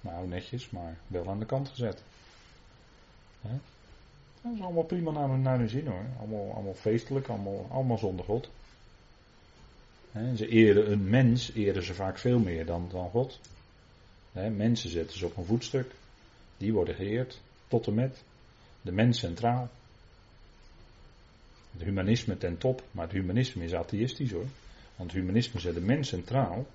[0.00, 2.02] Nou, netjes, maar wel aan de kant gezet.
[4.44, 6.04] Dat is allemaal prima naar, hun zin hoor.
[6.18, 8.50] Allemaal, allemaal feestelijk, allemaal, allemaal zonder God.
[10.36, 13.40] ze eren een mens, eren ze vaak veel meer dan, dan God.
[14.32, 15.92] mensen zetten ze op een voetstuk.
[16.56, 18.22] Die worden geëerd, tot en met.
[18.82, 19.68] De mens centraal.
[21.72, 24.46] Het humanisme ten top, maar het humanisme is atheïstisch hoor.
[24.96, 26.66] Want het humanisme zet de mens centraal.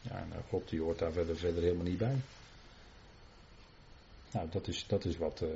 [0.00, 2.16] Ja, nou, God die hoort daar verder, verder helemaal niet bij.
[4.32, 5.48] Nou, dat is, dat is wat, uh,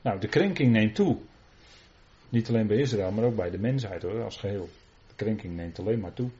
[0.00, 1.16] nou, de krenking neemt toe.
[2.28, 4.68] Niet alleen bij Israël, maar ook bij de mensheid hoor, als geheel.
[5.08, 6.30] De krenking neemt alleen maar toe.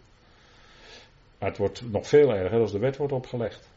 [1.39, 3.69] Maar het wordt nog veel erger als de wet wordt opgelegd.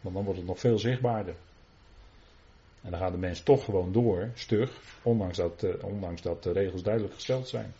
[0.00, 1.34] Want dan wordt het nog veel zichtbaarder.
[2.82, 6.52] En dan gaat de mens toch gewoon door, stug, ondanks dat, uh, ondanks dat de
[6.52, 7.72] regels duidelijk gesteld zijn.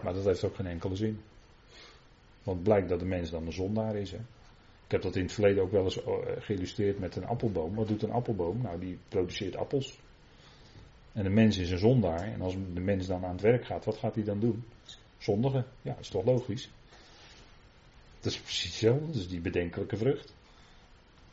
[0.00, 1.22] Maar dat heeft ook geen enkele zin.
[2.42, 4.10] Want blijkt dat de mens dan een zondaar is.
[4.10, 4.18] Hè?
[4.92, 7.74] Ik heb dat in het verleden ook wel eens eh, geïllustreerd met een appelboom.
[7.74, 8.62] Wat doet een appelboom?
[8.62, 9.98] Nou, die produceert appels.
[11.12, 12.32] En de mens is een zondaar.
[12.32, 14.64] En als de mens dan aan het werk gaat, wat gaat hij dan doen?
[15.18, 15.66] Zondigen.
[15.82, 16.70] Ja, is toch logisch.
[18.20, 19.00] Dat is precies zo.
[19.06, 20.34] Dat is die bedenkelijke vrucht.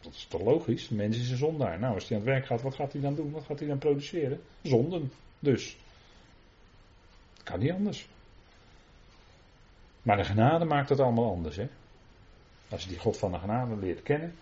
[0.01, 0.89] Dat is toch logisch?
[0.89, 1.79] Mens is een zondaar.
[1.79, 3.31] Nou, als hij aan het werk gaat, wat gaat hij dan doen?
[3.31, 4.41] Wat gaat hij dan produceren?
[4.61, 5.11] Zonden.
[5.39, 5.77] Dus.
[7.43, 8.07] Kan niet anders.
[10.01, 11.55] Maar de genade maakt het allemaal anders.
[11.55, 11.67] Hè?
[12.69, 14.35] Als je die God van de genade leert kennen,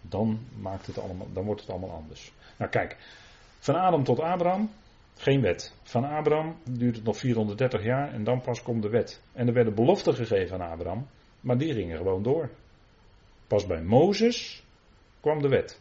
[0.00, 2.32] dan, maakt het allemaal, dan wordt het allemaal anders.
[2.56, 2.96] Nou kijk,
[3.58, 4.70] van Adam tot Abraham,
[5.16, 5.74] geen wet.
[5.82, 9.22] Van Abraham duurt het nog 430 jaar en dan pas komt de wet.
[9.32, 11.06] En er werden beloften gegeven aan Abraham,
[11.40, 12.50] maar die gingen gewoon door.
[13.46, 14.64] Pas bij Mozes
[15.20, 15.80] kwam de wet.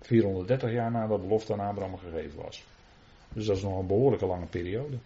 [0.00, 2.64] 430 jaar nadat de belofte aan Abraham gegeven was.
[3.28, 4.96] Dus dat is nog een behoorlijke lange periode.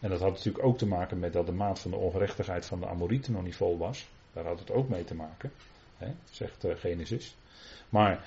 [0.00, 2.80] En dat had natuurlijk ook te maken met dat de maat van de ongerechtigheid van
[2.80, 4.08] de Amorieten nog niet vol was.
[4.36, 5.52] Daar had het ook mee te maken,
[5.96, 7.36] hè, zegt uh, Genesis.
[7.88, 8.24] Maar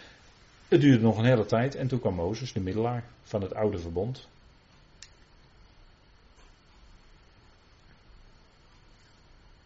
[0.67, 3.79] het duurde nog een hele tijd en toen kwam Mozes, de middelaar van het oude
[3.79, 4.27] verbond.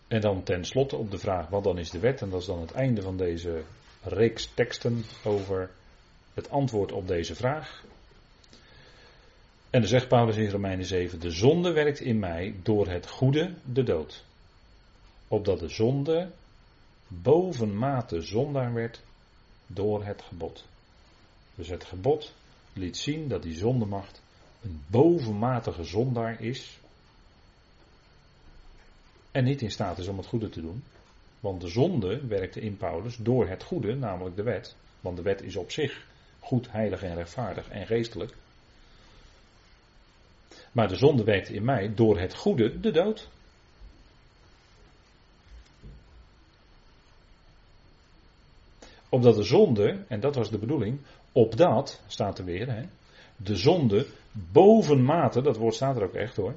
[0.08, 2.62] En dan tenslotte op de vraag wat dan is de wet, en dat is dan
[2.62, 3.64] het einde van deze
[4.02, 5.72] reeks teksten over
[6.34, 7.84] het antwoord op deze vraag.
[9.70, 13.54] En dan zegt Paulus in Romeinen 7: De zonde werkt in mij door het goede
[13.64, 14.24] de dood.
[15.34, 16.30] Opdat de zonde
[17.08, 19.02] bovenmate zondaar werd
[19.68, 20.66] door het gebod.
[21.56, 22.34] Dus het gebod
[22.74, 24.22] liet zien dat die zondemacht
[24.64, 26.80] een bovenmatige zondaar is.
[29.32, 30.84] En niet in staat is om het goede te doen.
[31.40, 34.76] Want de zonde werkte in Paulus door het goede, namelijk de wet.
[35.00, 36.06] Want de wet is op zich
[36.40, 38.36] goed, heilig en rechtvaardig en geestelijk.
[40.72, 43.32] Maar de zonde werkte in mij door het goede, de dood.
[49.14, 51.00] Opdat de zonde, en dat was de bedoeling,
[51.32, 52.84] opdat, staat er weer, hè,
[53.36, 56.54] de zonde bovenmate, dat woord staat er ook echt hoor,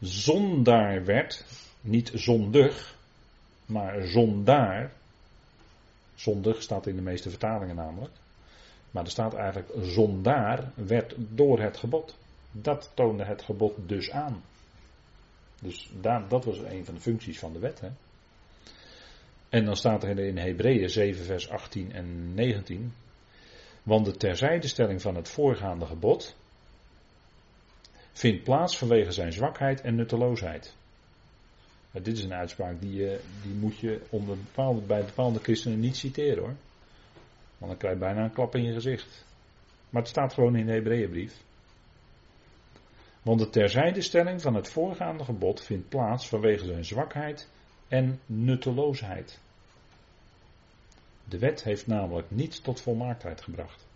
[0.00, 1.44] zondaar werd,
[1.80, 2.96] niet zondig,
[3.66, 4.92] maar zondaar.
[6.14, 8.12] Zondig staat in de meeste vertalingen namelijk.
[8.90, 12.16] Maar er staat eigenlijk zondaar werd door het gebod.
[12.52, 14.42] Dat toonde het gebod dus aan.
[15.62, 15.90] Dus
[16.28, 17.80] dat was een van de functies van de wet.
[17.80, 17.88] Hè?
[19.56, 22.92] En dan staat er in Hebreeën 7, vers 18 en 19.
[23.82, 26.36] Want de terzijdestelling van het voorgaande gebod
[28.12, 30.74] vindt plaats vanwege zijn zwakheid en nutteloosheid.
[31.90, 35.80] Maar dit is een uitspraak die, eh, die moet je onder bepaalde, bij bepaalde christenen
[35.80, 36.54] niet citeren hoor.
[37.58, 39.24] Want dan krijg je bijna een klap in je gezicht.
[39.90, 41.34] Maar het staat gewoon in de Hebreeënbrief.
[43.22, 47.48] Want de terzijdestelling van het voorgaande gebod vindt plaats vanwege zijn zwakheid
[47.88, 49.44] en nutteloosheid.
[51.28, 53.86] De wet heeft namelijk niet tot volmaaktheid gebracht.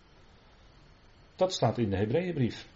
[1.37, 2.67] Dat staat in de Hebreeënbrief.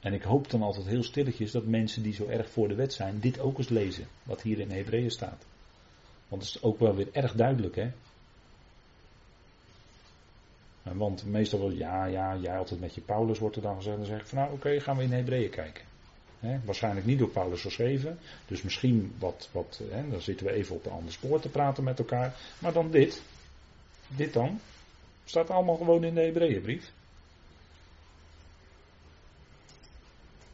[0.00, 2.92] En ik hoop dan altijd heel stilletjes dat mensen die zo erg voor de wet
[2.92, 5.46] zijn, dit ook eens lezen, wat hier in Hebreeën staat.
[6.28, 7.90] Want het is ook wel weer erg duidelijk, hè?
[10.82, 13.96] Want meestal wel, ja, ja, jij altijd met je Paulus wordt er dan gezegd.
[13.96, 15.84] Dan zeg ik van nou oké, gaan we in Hebreeën kijken.
[16.64, 18.18] Waarschijnlijk niet door Paulus geschreven.
[18.46, 19.80] Dus misschien wat, wat
[20.10, 22.34] dan zitten we even op een ander spoor te praten met elkaar.
[22.58, 23.22] Maar dan dit.
[24.08, 24.60] Dit dan.
[25.24, 26.92] Staat allemaal gewoon in de Hebreeënbrief.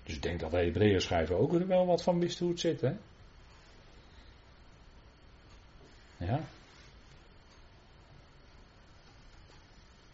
[0.03, 2.61] Dus ik denk dat de Hebreeën schrijven ook er wel wat van wist hoe het
[2.61, 2.80] zit.
[2.80, 2.93] Hè?
[6.16, 6.41] Ja.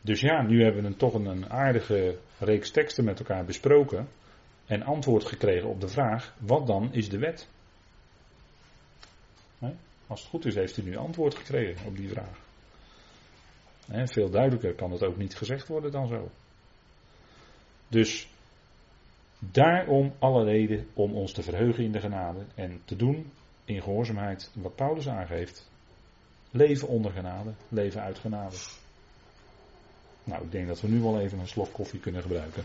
[0.01, 4.09] Dus ja, nu hebben we een, toch een, aardige reeks teksten met elkaar besproken.
[4.67, 7.49] En antwoord gekregen op de vraag: wat dan is de wet?
[10.07, 12.39] Als het goed is, heeft u nu antwoord gekregen op die vraag.
[14.05, 16.31] veel duidelijker kan het ook niet gezegd worden dan zo.
[17.89, 18.29] Dus
[19.39, 23.33] daarom alle reden om ons te verheugen in de genade en te doen
[23.65, 25.71] in gehoorzaamheid wat Paulus aangeeft.
[26.51, 28.57] Leven onder genade, leven uit genade.
[30.25, 32.65] Nou, ik denk dat we nu wel even een slok koffie kunnen gebruiken.